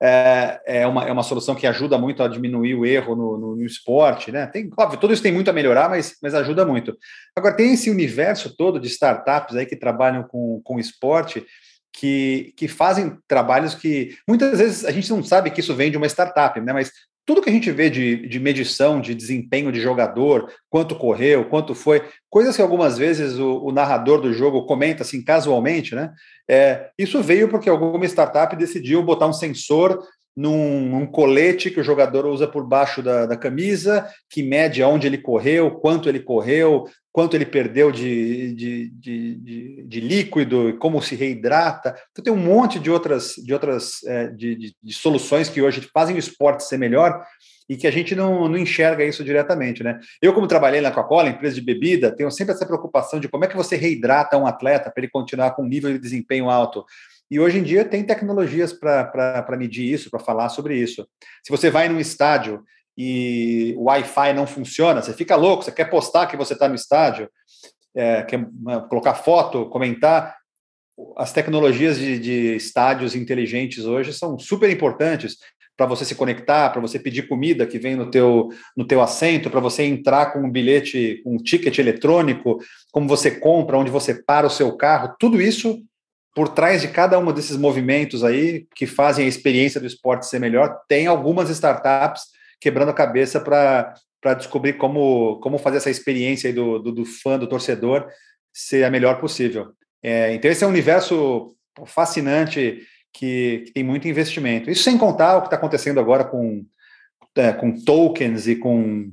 é, 0.04 0.60
é, 0.66 0.86
uma, 0.86 1.04
é 1.04 1.12
uma 1.12 1.22
solução 1.22 1.54
que 1.54 1.64
ajuda 1.64 1.96
muito 1.96 2.24
a 2.24 2.28
diminuir 2.28 2.74
o 2.74 2.84
erro 2.84 3.14
no, 3.14 3.38
no, 3.38 3.56
no, 3.56 3.64
esporte, 3.64 4.32
né? 4.32 4.48
Tem, 4.48 4.68
óbvio, 4.76 4.98
tudo 4.98 5.12
isso 5.12 5.22
tem 5.22 5.30
muito 5.30 5.48
a 5.48 5.52
melhorar, 5.52 5.88
mas, 5.88 6.16
mas 6.20 6.34
ajuda 6.34 6.66
muito. 6.66 6.98
Agora, 7.36 7.54
tem 7.54 7.72
esse 7.72 7.88
universo 7.88 8.56
todo 8.56 8.80
de 8.80 8.88
startups 8.88 9.54
aí 9.54 9.64
que 9.64 9.76
trabalham 9.76 10.24
com, 10.24 10.60
com 10.64 10.80
esporte, 10.80 11.46
que, 11.92 12.52
que 12.56 12.66
fazem 12.66 13.16
trabalhos 13.28 13.76
que 13.76 14.16
muitas 14.26 14.58
vezes 14.58 14.84
a 14.84 14.90
gente 14.90 15.08
não 15.08 15.22
sabe 15.22 15.52
que 15.52 15.60
isso 15.60 15.74
vem 15.74 15.88
de 15.88 15.96
uma 15.96 16.08
startup, 16.08 16.60
né? 16.60 16.72
Mas 16.72 16.90
tudo 17.24 17.40
que 17.40 17.48
a 17.48 17.52
gente 17.52 17.70
vê 17.70 17.88
de, 17.88 18.26
de 18.28 18.40
medição, 18.40 19.00
de 19.00 19.14
desempenho 19.14 19.70
de 19.70 19.80
jogador, 19.80 20.52
quanto 20.68 20.96
correu, 20.96 21.48
quanto 21.48 21.74
foi, 21.74 22.02
coisas 22.28 22.56
que 22.56 22.62
algumas 22.62 22.98
vezes 22.98 23.38
o, 23.38 23.64
o 23.64 23.72
narrador 23.72 24.20
do 24.20 24.32
jogo 24.32 24.66
comenta 24.66 25.02
assim 25.02 25.22
casualmente, 25.22 25.94
né? 25.94 26.12
É, 26.48 26.90
isso 26.98 27.22
veio 27.22 27.48
porque 27.48 27.70
alguma 27.70 28.04
startup 28.06 28.54
decidiu 28.56 29.02
botar 29.02 29.26
um 29.26 29.32
sensor 29.32 30.02
num, 30.36 30.88
num, 30.88 31.06
colete 31.06 31.70
que 31.70 31.80
o 31.80 31.84
jogador 31.84 32.26
usa 32.26 32.46
por 32.48 32.66
baixo 32.66 33.02
da, 33.02 33.26
da, 33.26 33.36
camisa, 33.36 34.08
que 34.30 34.42
mede 34.42 34.82
aonde 34.82 35.06
ele 35.06 35.18
correu, 35.18 35.72
quanto 35.72 36.08
ele 36.08 36.20
correu, 36.20 36.86
quanto 37.12 37.36
ele 37.36 37.44
perdeu 37.44 37.92
de, 37.92 38.54
de, 38.54 38.90
de, 38.90 39.36
de, 39.36 39.84
de 39.86 40.00
líquido, 40.00 40.76
como 40.78 41.02
se 41.02 41.14
reidrata. 41.14 41.94
Então 42.10 42.24
tem 42.24 42.32
um 42.32 42.36
monte 42.36 42.78
de 42.78 42.90
outras, 42.90 43.34
de, 43.36 43.52
outras 43.52 44.02
é, 44.04 44.28
de, 44.28 44.74
de, 44.82 44.92
soluções 44.94 45.50
que 45.50 45.60
hoje 45.60 45.86
fazem 45.92 46.16
o 46.16 46.18
esporte 46.18 46.64
ser 46.64 46.78
melhor 46.78 47.22
e 47.68 47.76
que 47.76 47.86
a 47.86 47.90
gente 47.90 48.14
não, 48.14 48.48
não 48.48 48.56
enxerga 48.56 49.04
isso 49.04 49.22
diretamente. 49.22 49.82
Né? 49.82 50.00
Eu, 50.20 50.32
como 50.32 50.46
trabalhei 50.46 50.80
na 50.80 50.90
Coca-Cola, 50.90 51.28
empresa 51.28 51.54
de 51.54 51.60
bebida, 51.60 52.14
tenho 52.14 52.30
sempre 52.30 52.54
essa 52.54 52.66
preocupação 52.66 53.20
de 53.20 53.28
como 53.28 53.44
é 53.44 53.48
que 53.48 53.56
você 53.56 53.76
reidrata 53.76 54.38
um 54.38 54.46
atleta 54.46 54.90
para 54.90 55.02
ele 55.02 55.10
continuar 55.10 55.50
com 55.52 55.62
um 55.62 55.68
nível 55.68 55.92
de 55.92 55.98
desempenho 55.98 56.48
alto. 56.48 56.84
E 57.32 57.40
hoje 57.40 57.58
em 57.58 57.62
dia 57.62 57.82
tem 57.82 58.04
tecnologias 58.04 58.74
para 58.74 59.56
medir 59.58 59.90
isso, 59.90 60.10
para 60.10 60.20
falar 60.20 60.50
sobre 60.50 60.76
isso. 60.76 61.08
Se 61.42 61.50
você 61.50 61.70
vai 61.70 61.88
num 61.88 61.98
estádio 61.98 62.62
e 62.94 63.74
o 63.78 63.84
Wi-Fi 63.84 64.34
não 64.34 64.46
funciona, 64.46 65.00
você 65.00 65.14
fica 65.14 65.34
louco, 65.34 65.64
você 65.64 65.72
quer 65.72 65.86
postar 65.86 66.26
que 66.26 66.36
você 66.36 66.52
está 66.52 66.68
no 66.68 66.74
estádio, 66.74 67.30
é, 67.96 68.22
quer 68.24 68.38
né, 68.38 68.84
colocar 68.86 69.14
foto, 69.14 69.64
comentar. 69.70 70.36
As 71.16 71.32
tecnologias 71.32 71.96
de, 71.96 72.18
de 72.18 72.54
estádios 72.54 73.14
inteligentes 73.14 73.86
hoje 73.86 74.12
são 74.12 74.38
super 74.38 74.68
importantes 74.68 75.38
para 75.74 75.86
você 75.86 76.04
se 76.04 76.14
conectar, 76.14 76.68
para 76.68 76.82
você 76.82 76.98
pedir 76.98 77.28
comida 77.28 77.66
que 77.66 77.78
vem 77.78 77.96
no 77.96 78.10
teu, 78.10 78.50
no 78.76 78.86
teu 78.86 79.00
assento, 79.00 79.48
para 79.48 79.58
você 79.58 79.84
entrar 79.84 80.34
com 80.34 80.40
um 80.40 80.50
bilhete, 80.50 81.22
um 81.24 81.38
ticket 81.38 81.78
eletrônico, 81.78 82.58
como 82.92 83.08
você 83.08 83.30
compra, 83.30 83.78
onde 83.78 83.90
você 83.90 84.22
para 84.22 84.46
o 84.46 84.50
seu 84.50 84.76
carro, 84.76 85.16
tudo 85.18 85.40
isso 85.40 85.82
por 86.34 86.48
trás 86.48 86.80
de 86.80 86.88
cada 86.88 87.18
um 87.18 87.32
desses 87.32 87.56
movimentos 87.56 88.24
aí 88.24 88.66
que 88.74 88.86
fazem 88.86 89.24
a 89.24 89.28
experiência 89.28 89.80
do 89.80 89.86
esporte 89.86 90.26
ser 90.26 90.38
melhor, 90.38 90.80
tem 90.88 91.06
algumas 91.06 91.50
startups 91.50 92.22
quebrando 92.60 92.90
a 92.90 92.94
cabeça 92.94 93.40
para 93.40 94.34
descobrir 94.34 94.74
como, 94.74 95.38
como 95.40 95.58
fazer 95.58 95.78
essa 95.78 95.90
experiência 95.90 96.52
do, 96.52 96.78
do, 96.78 96.92
do, 96.92 97.04
fã, 97.04 97.38
do 97.38 97.48
torcedor, 97.48 98.08
ser 98.52 98.84
a 98.84 98.90
melhor 98.90 99.20
possível. 99.20 99.72
É, 100.02 100.32
então, 100.32 100.50
esse 100.50 100.64
é 100.64 100.66
um 100.66 100.70
universo 100.70 101.54
fascinante 101.86 102.82
que, 103.12 103.64
que, 103.66 103.72
tem 103.72 103.84
muito 103.84 104.08
investimento. 104.08 104.70
Isso 104.70 104.84
sem 104.84 104.96
contar 104.96 105.36
o 105.36 105.40
que 105.40 105.48
está 105.48 105.56
acontecendo 105.56 106.00
agora 106.00 106.24
com, 106.24 106.64
é, 107.36 107.52
com 107.52 107.76
tokens 107.84 108.46
e 108.46 108.56
com 108.56 109.10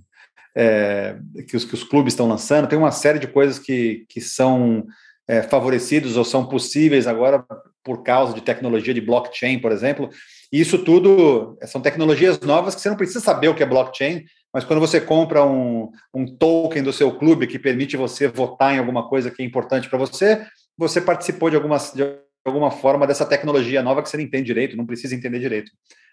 é, 0.56 1.18
que, 1.48 1.58
os, 1.58 1.66
que 1.66 1.74
os 1.74 1.84
clubes 1.84 2.14
estão 2.14 2.28
lançando. 2.28 2.68
Tem 2.68 2.78
uma 2.78 2.92
série 2.92 3.20
de 3.20 3.28
coisas 3.28 3.60
que, 3.60 4.06
que 4.08 4.22
são 4.22 4.86
é, 5.30 5.44
favorecidos 5.44 6.18
ou 6.18 6.26
são 6.26 6.44
possíveis 6.44 7.06
agora 7.06 7.46
por 7.84 8.02
causa 8.02 8.34
de 8.34 8.42
tecnologia 8.42 8.96
de 8.96 9.00
blockchain, 9.00 9.60
por 9.60 9.72
exemplo. 9.72 10.10
Isso 10.52 10.80
tudo 10.80 11.56
são 11.68 11.80
tecnologias 11.80 12.40
novas 12.40 12.74
que 12.74 12.82
você 12.82 12.90
não 12.90 12.98
precisa 12.98 13.20
saber 13.20 13.48
o 13.48 13.54
que 13.54 13.62
é 13.62 13.66
blockchain, 13.66 14.26
mas 14.52 14.64
quando 14.64 14.80
você 14.80 15.00
compra 15.00 15.46
um, 15.46 15.92
um 16.12 16.26
token 16.26 16.82
do 16.82 16.92
seu 16.92 17.16
clube 17.16 17.46
que 17.46 17.60
permite 17.60 17.96
você 17.96 18.28
votar 18.28 18.74
em 18.74 18.80
alguma 18.80 19.08
coisa 19.08 19.30
que 19.30 19.44
é 19.44 19.46
importante 19.46 19.88
para 19.88 20.00
você, 20.00 20.44
você 20.76 21.00
participou 21.00 21.52
de, 21.52 21.58
de 21.94 22.18
alguma 22.44 22.72
forma 22.72 23.06
dessa 23.06 23.26
tecnologia 23.26 23.84
nova 23.84 24.02
que 24.02 24.10
você 24.10 24.18
não 24.18 24.24
entende 24.24 24.48
direito, 24.48 24.76
não 24.76 24.88
precisa 24.88 25.14
entender 25.14 25.38
direito. 25.38 25.72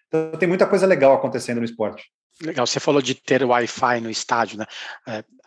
Então 0.09 0.39
tem 0.39 0.49
muita 0.49 0.67
coisa 0.67 0.87
legal 0.87 1.15
acontecendo 1.15 1.59
no 1.59 1.65
esporte. 1.65 2.05
Legal, 2.43 2.67
você 2.67 2.79
falou 2.79 3.01
de 3.01 3.15
ter 3.15 3.43
Wi-Fi 3.43 4.01
no 4.03 4.11
estádio, 4.11 4.59
né? 4.59 4.67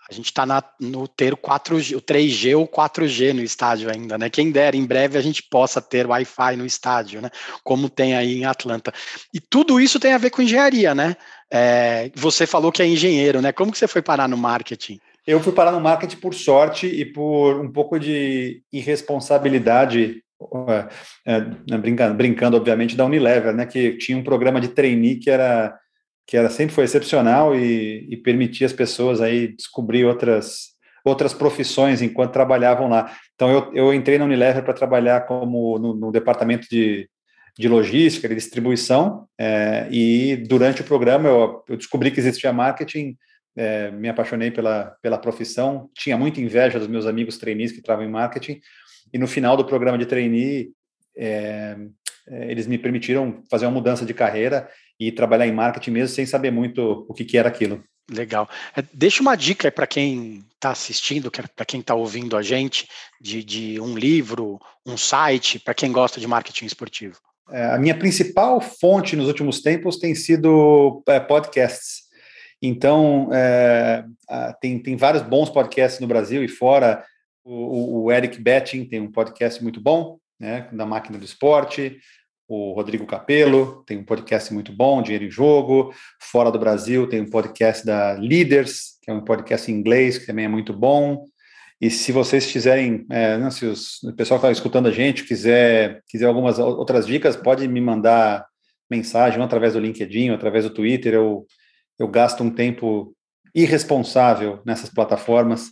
A 0.10 0.14
gente 0.14 0.26
está 0.26 0.46
no 0.80 1.08
ter 1.08 1.34
o 1.34 1.38
4G, 1.38 1.96
o 1.96 2.02
3G 2.02 2.58
ou 2.58 2.68
4G 2.68 3.34
no 3.34 3.44
estádio 3.44 3.92
ainda, 3.92 4.18
né? 4.18 4.30
Quem 4.30 4.52
dera, 4.52 4.76
em 4.76 4.86
breve 4.86 5.18
a 5.18 5.22
gente 5.22 5.44
possa 5.44 5.82
ter 5.82 6.08
Wi-Fi 6.08 6.56
no 6.56 6.66
estádio, 6.66 7.22
né? 7.22 7.30
Como 7.64 7.90
tem 7.90 8.16
aí 8.16 8.40
em 8.40 8.46
Atlanta. 8.46 8.92
E 9.34 9.40
tudo 9.40 9.80
isso 9.80 10.00
tem 10.00 10.14
a 10.14 10.18
ver 10.18 10.32
com 10.32 10.42
engenharia, 10.42 10.96
né? 10.96 11.16
É, 11.52 12.12
você 12.16 12.48
falou 12.48 12.72
que 12.72 12.82
é 12.82 12.88
engenheiro, 12.88 13.42
né? 13.42 13.52
Como 13.52 13.72
que 13.72 13.78
você 13.78 13.88
foi 13.88 14.02
parar 14.02 14.28
no 14.28 14.38
marketing? 14.38 15.00
Eu 15.28 15.40
fui 15.40 15.54
parar 15.54 15.72
no 15.72 15.80
marketing 15.80 16.18
por 16.18 16.34
sorte 16.34 16.88
e 16.88 17.06
por 17.06 17.60
um 17.62 17.72
pouco 17.72 18.00
de 18.00 18.64
irresponsabilidade 18.74 20.24
é, 21.26 21.36
é, 21.36 21.78
brincando, 21.78 22.16
brincando, 22.16 22.58
obviamente, 22.58 22.96
da 22.96 23.06
Unilever, 23.06 23.54
né, 23.54 23.66
que 23.66 23.98
tinha 23.98 24.18
um 24.18 24.24
programa 24.24 24.62
de 24.62 24.70
trainee 24.70 25.18
que 25.18 25.30
era 25.30 25.78
que 26.30 26.38
era 26.38 26.48
sempre 26.48 26.76
foi 26.76 26.84
excepcional 26.84 27.56
e, 27.56 28.06
e 28.08 28.16
permitia 28.16 28.68
as 28.68 28.72
pessoas 28.72 29.20
aí 29.20 29.48
descobrir 29.48 30.06
outras 30.06 30.78
outras 31.04 31.34
profissões 31.34 32.04
enquanto 32.04 32.34
trabalhavam 32.34 32.88
lá. 32.88 33.18
Então 33.34 33.50
eu, 33.50 33.74
eu 33.74 33.94
entrei 33.94 34.20
na 34.20 34.26
Unilever 34.26 34.64
para 34.64 34.76
trabalhar 34.76 35.22
como 35.22 35.80
no, 35.80 35.96
no, 35.96 36.12
departamento 36.12 36.68
de, 36.70 37.10
de 37.58 37.68
logística, 37.68 38.30
de 38.30 38.36
distribuição, 38.36 39.26
é, 39.40 39.88
e 39.90 40.36
durante 40.48 40.82
o 40.82 40.84
programa 40.84 41.28
eu, 41.28 41.64
eu, 41.68 41.78
descobri 41.78 42.12
que 42.12 42.20
existia 42.20 42.54
marketing, 42.54 43.18
é, 43.56 43.90
me 43.90 44.08
apaixonei 44.08 44.52
pela, 44.52 44.96
pela 45.02 45.18
profissão, 45.18 45.90
tinha 45.96 46.18
muita 46.18 46.42
inveja 46.42 46.78
dos 46.78 46.90
meus 46.90 47.08
amigos 47.08 47.40
trainees 47.40 47.72
que 47.72 47.82
trabalham 47.82 48.10
em 48.10 48.14
marketing, 48.14 48.60
e 49.12 49.18
no 49.18 49.26
final 49.26 49.58
do 49.58 49.66
programa 49.66 49.98
de 49.98 50.06
trainee, 50.06 50.74
é 51.18 51.76
eles 52.30 52.68
me 52.68 52.78
permitiram 52.78 53.42
fazer 53.50 53.66
uma 53.66 53.74
mudança 53.74 54.06
de 54.06 54.14
carreira 54.14 54.70
e 55.00 55.12
trabalhar 55.12 55.48
em 55.48 55.52
marketing 55.52 55.92
mesmo 55.92 56.16
sem 56.16 56.26
saber 56.26 56.52
muito 56.52 57.06
o 57.08 57.14
que, 57.14 57.26
que 57.26 57.38
era 57.38 57.48
aquilo. 57.50 57.84
Legal. 58.10 58.50
É, 58.76 58.84
deixa 58.94 59.22
uma 59.22 59.36
dica 59.36 59.72
para 59.72 59.88
quem 59.88 60.44
está 60.56 60.72
assistindo, 60.72 61.32
para 61.32 61.66
quem 61.66 61.80
está 61.80 61.94
ouvindo 61.96 62.36
a 62.36 62.42
gente, 62.42 62.88
de, 63.22 63.44
de, 63.44 63.80
um 63.80 63.96
livro, 63.96 64.60
um 64.86 64.98
site, 64.98 65.60
para 65.60 65.74
quem 65.74 65.92
gosta 65.92 66.20
de 66.20 66.28
marketing 66.28 66.66
esportivo. 66.66 67.18
É, 67.52 67.66
a 67.66 67.80
minha 67.80 67.98
principal 67.98 68.60
fonte 68.60 69.16
nos 69.16 69.28
últimos 69.28 69.62
tempos 69.62 69.98
tem 69.98 70.14
sido 70.16 71.04
é, 71.08 71.20
podcasts. 71.20 72.10
Então, 72.62 73.30
é, 73.32 74.04
tem, 74.60 74.80
tem 74.80 74.98
vários 74.98 75.24
bons 75.24 75.50
podcasts 75.50 76.02
no 76.02 76.08
Brasil 76.08 76.44
e 76.44 76.48
fora. 76.48 77.04
O, 77.44 78.04
o 78.04 78.12
Eric 78.12 78.40
Betting 78.42 78.86
tem 78.86 79.00
um 79.00 79.12
podcast 79.12 79.64
muito 79.64 79.80
bom, 79.80 80.20
né, 80.40 80.70
da 80.72 80.86
máquina 80.86 81.18
do 81.18 81.26
esporte 81.26 82.00
o 82.50 82.74
Rodrigo 82.74 83.06
Capello, 83.06 83.84
tem 83.86 84.00
um 84.00 84.04
podcast 84.04 84.52
muito 84.52 84.74
bom, 84.74 85.04
Dinheiro 85.04 85.26
em 85.26 85.30
Jogo. 85.30 85.94
Fora 86.20 86.52
do 86.52 86.58
Brasil, 86.58 87.08
tem 87.08 87.22
um 87.22 87.30
podcast 87.30 87.86
da 87.86 88.14
Leaders, 88.14 88.98
que 89.04 89.12
é 89.12 89.14
um 89.14 89.24
podcast 89.24 89.72
em 89.72 89.76
inglês, 89.76 90.18
que 90.18 90.26
também 90.26 90.46
é 90.46 90.48
muito 90.48 90.74
bom. 90.74 91.26
E 91.80 91.92
se 91.92 92.12
vocês 92.12 92.52
quiserem, 92.52 93.06
é, 93.12 93.38
não, 93.38 93.52
se 93.52 93.68
os, 93.68 94.02
o 94.02 94.16
pessoal 94.16 94.40
que 94.40 94.48
está 94.48 94.52
escutando 94.52 94.88
a 94.88 94.92
gente 94.92 95.26
quiser, 95.26 96.02
quiser 96.08 96.26
algumas 96.26 96.58
outras 96.58 97.06
dicas, 97.06 97.36
pode 97.36 97.68
me 97.68 97.80
mandar 97.80 98.48
mensagem, 98.90 99.40
através 99.44 99.74
do 99.74 99.80
LinkedIn, 99.80 100.32
através 100.32 100.64
do 100.64 100.72
Twitter. 100.72 101.14
Eu, 101.14 101.46
eu 102.00 102.08
gasto 102.08 102.44
um 102.44 102.50
tempo 102.50 103.16
irresponsável 103.54 104.60
nessas 104.66 104.90
plataformas 104.90 105.70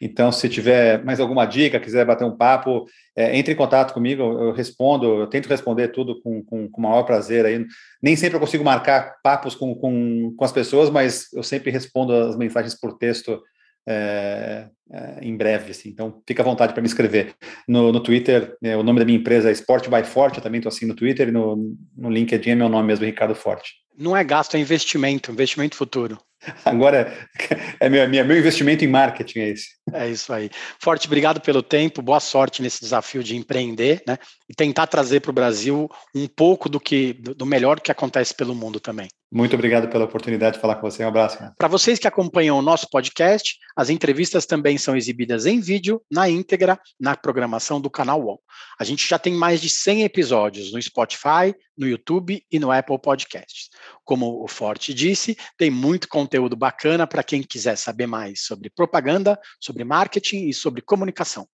Então, 0.00 0.30
se 0.30 0.48
tiver 0.48 1.02
mais 1.04 1.20
alguma 1.20 1.46
dica, 1.46 1.80
quiser 1.80 2.04
bater 2.04 2.24
um 2.24 2.36
papo, 2.36 2.84
é, 3.16 3.36
entre 3.36 3.54
em 3.54 3.56
contato 3.56 3.94
comigo, 3.94 4.22
eu 4.22 4.52
respondo, 4.52 5.20
eu 5.20 5.26
tento 5.26 5.48
responder 5.48 5.88
tudo 5.88 6.20
com, 6.20 6.44
com, 6.44 6.68
com 6.68 6.80
o 6.80 6.82
maior 6.82 7.02
prazer. 7.04 7.46
Aí. 7.46 7.64
Nem 8.02 8.14
sempre 8.14 8.36
eu 8.36 8.40
consigo 8.40 8.62
marcar 8.62 9.16
papos 9.22 9.54
com, 9.54 9.74
com, 9.74 10.34
com 10.36 10.44
as 10.44 10.52
pessoas, 10.52 10.90
mas 10.90 11.32
eu 11.32 11.42
sempre 11.42 11.70
respondo 11.70 12.12
as 12.12 12.36
mensagens 12.36 12.78
por 12.78 12.98
texto 12.98 13.40
é, 13.88 14.68
é, 14.92 15.18
em 15.22 15.36
breve, 15.36 15.70
assim. 15.70 15.88
Então, 15.88 16.20
fica 16.26 16.42
à 16.42 16.44
vontade 16.44 16.72
para 16.72 16.82
me 16.82 16.88
escrever. 16.88 17.34
No, 17.66 17.92
no 17.92 18.00
Twitter, 18.00 18.56
é, 18.62 18.76
o 18.76 18.82
nome 18.82 18.98
da 18.98 19.04
minha 19.04 19.18
empresa 19.18 19.48
é 19.48 19.52
Sport 19.52 19.88
by 19.88 20.04
Forte, 20.04 20.38
eu 20.38 20.42
também 20.42 20.58
estou 20.58 20.68
assim 20.68 20.86
no 20.86 20.94
Twitter, 20.94 21.28
e 21.28 21.32
no, 21.32 21.76
no 21.96 22.10
LinkedIn 22.10 22.50
é 22.50 22.54
meu 22.54 22.68
nome 22.68 22.88
mesmo, 22.88 23.06
Ricardo 23.06 23.34
Forte. 23.34 23.74
Não 23.96 24.16
é 24.16 24.22
gasto, 24.22 24.56
é 24.56 24.58
investimento, 24.58 25.30
investimento 25.30 25.76
futuro. 25.76 26.18
Agora 26.64 27.12
é 27.80 27.88
meu, 27.88 28.08
meu 28.08 28.38
investimento 28.38 28.84
em 28.84 28.88
marketing, 28.88 29.38
é 29.38 29.48
esse. 29.50 29.75
É 29.92 30.08
isso 30.08 30.32
aí. 30.32 30.50
Forte, 30.80 31.06
obrigado 31.06 31.40
pelo 31.40 31.62
tempo, 31.62 32.02
boa 32.02 32.18
sorte 32.18 32.60
nesse 32.60 32.80
desafio 32.80 33.22
de 33.22 33.36
empreender, 33.36 34.02
né? 34.06 34.18
E 34.48 34.54
tentar 34.54 34.88
trazer 34.88 35.20
para 35.20 35.30
o 35.30 35.34
Brasil 35.34 35.88
um 36.14 36.26
pouco 36.26 36.68
do 36.68 36.80
que 36.80 37.12
do 37.12 37.46
melhor 37.46 37.80
que 37.80 37.92
acontece 37.92 38.34
pelo 38.34 38.54
mundo 38.54 38.80
também. 38.80 39.08
Muito 39.36 39.54
obrigado 39.54 39.86
pela 39.90 40.06
oportunidade 40.06 40.56
de 40.56 40.62
falar 40.62 40.76
com 40.76 40.90
você. 40.90 41.04
Um 41.04 41.08
abraço. 41.08 41.36
Para 41.58 41.68
vocês 41.68 41.98
que 41.98 42.08
acompanham 42.08 42.58
o 42.58 42.62
nosso 42.62 42.88
podcast, 42.88 43.58
as 43.76 43.90
entrevistas 43.90 44.46
também 44.46 44.78
são 44.78 44.96
exibidas 44.96 45.44
em 45.44 45.60
vídeo, 45.60 46.00
na 46.10 46.26
íntegra, 46.26 46.80
na 46.98 47.14
programação 47.14 47.78
do 47.78 47.90
canal 47.90 48.18
UOL. 48.18 48.40
A 48.80 48.84
gente 48.84 49.06
já 49.06 49.18
tem 49.18 49.34
mais 49.34 49.60
de 49.60 49.68
100 49.68 50.04
episódios 50.04 50.72
no 50.72 50.80
Spotify, 50.80 51.54
no 51.76 51.86
YouTube 51.86 52.42
e 52.50 52.58
no 52.58 52.72
Apple 52.72 52.98
Podcasts. 52.98 53.68
Como 54.06 54.42
o 54.42 54.48
Forte 54.48 54.94
disse, 54.94 55.36
tem 55.58 55.70
muito 55.70 56.08
conteúdo 56.08 56.56
bacana 56.56 57.06
para 57.06 57.22
quem 57.22 57.42
quiser 57.42 57.76
saber 57.76 58.06
mais 58.06 58.40
sobre 58.40 58.70
propaganda, 58.70 59.38
sobre 59.60 59.84
marketing 59.84 60.48
e 60.48 60.54
sobre 60.54 60.80
comunicação. 60.80 61.46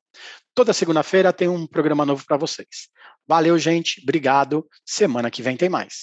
Toda 0.54 0.72
segunda-feira 0.72 1.32
tem 1.32 1.48
um 1.48 1.66
programa 1.66 2.06
novo 2.06 2.24
para 2.24 2.36
vocês. 2.36 2.88
Valeu, 3.26 3.58
gente. 3.58 4.00
Obrigado. 4.04 4.64
Semana 4.86 5.32
que 5.32 5.42
vem 5.42 5.56
tem 5.56 5.68
mais. 5.68 6.02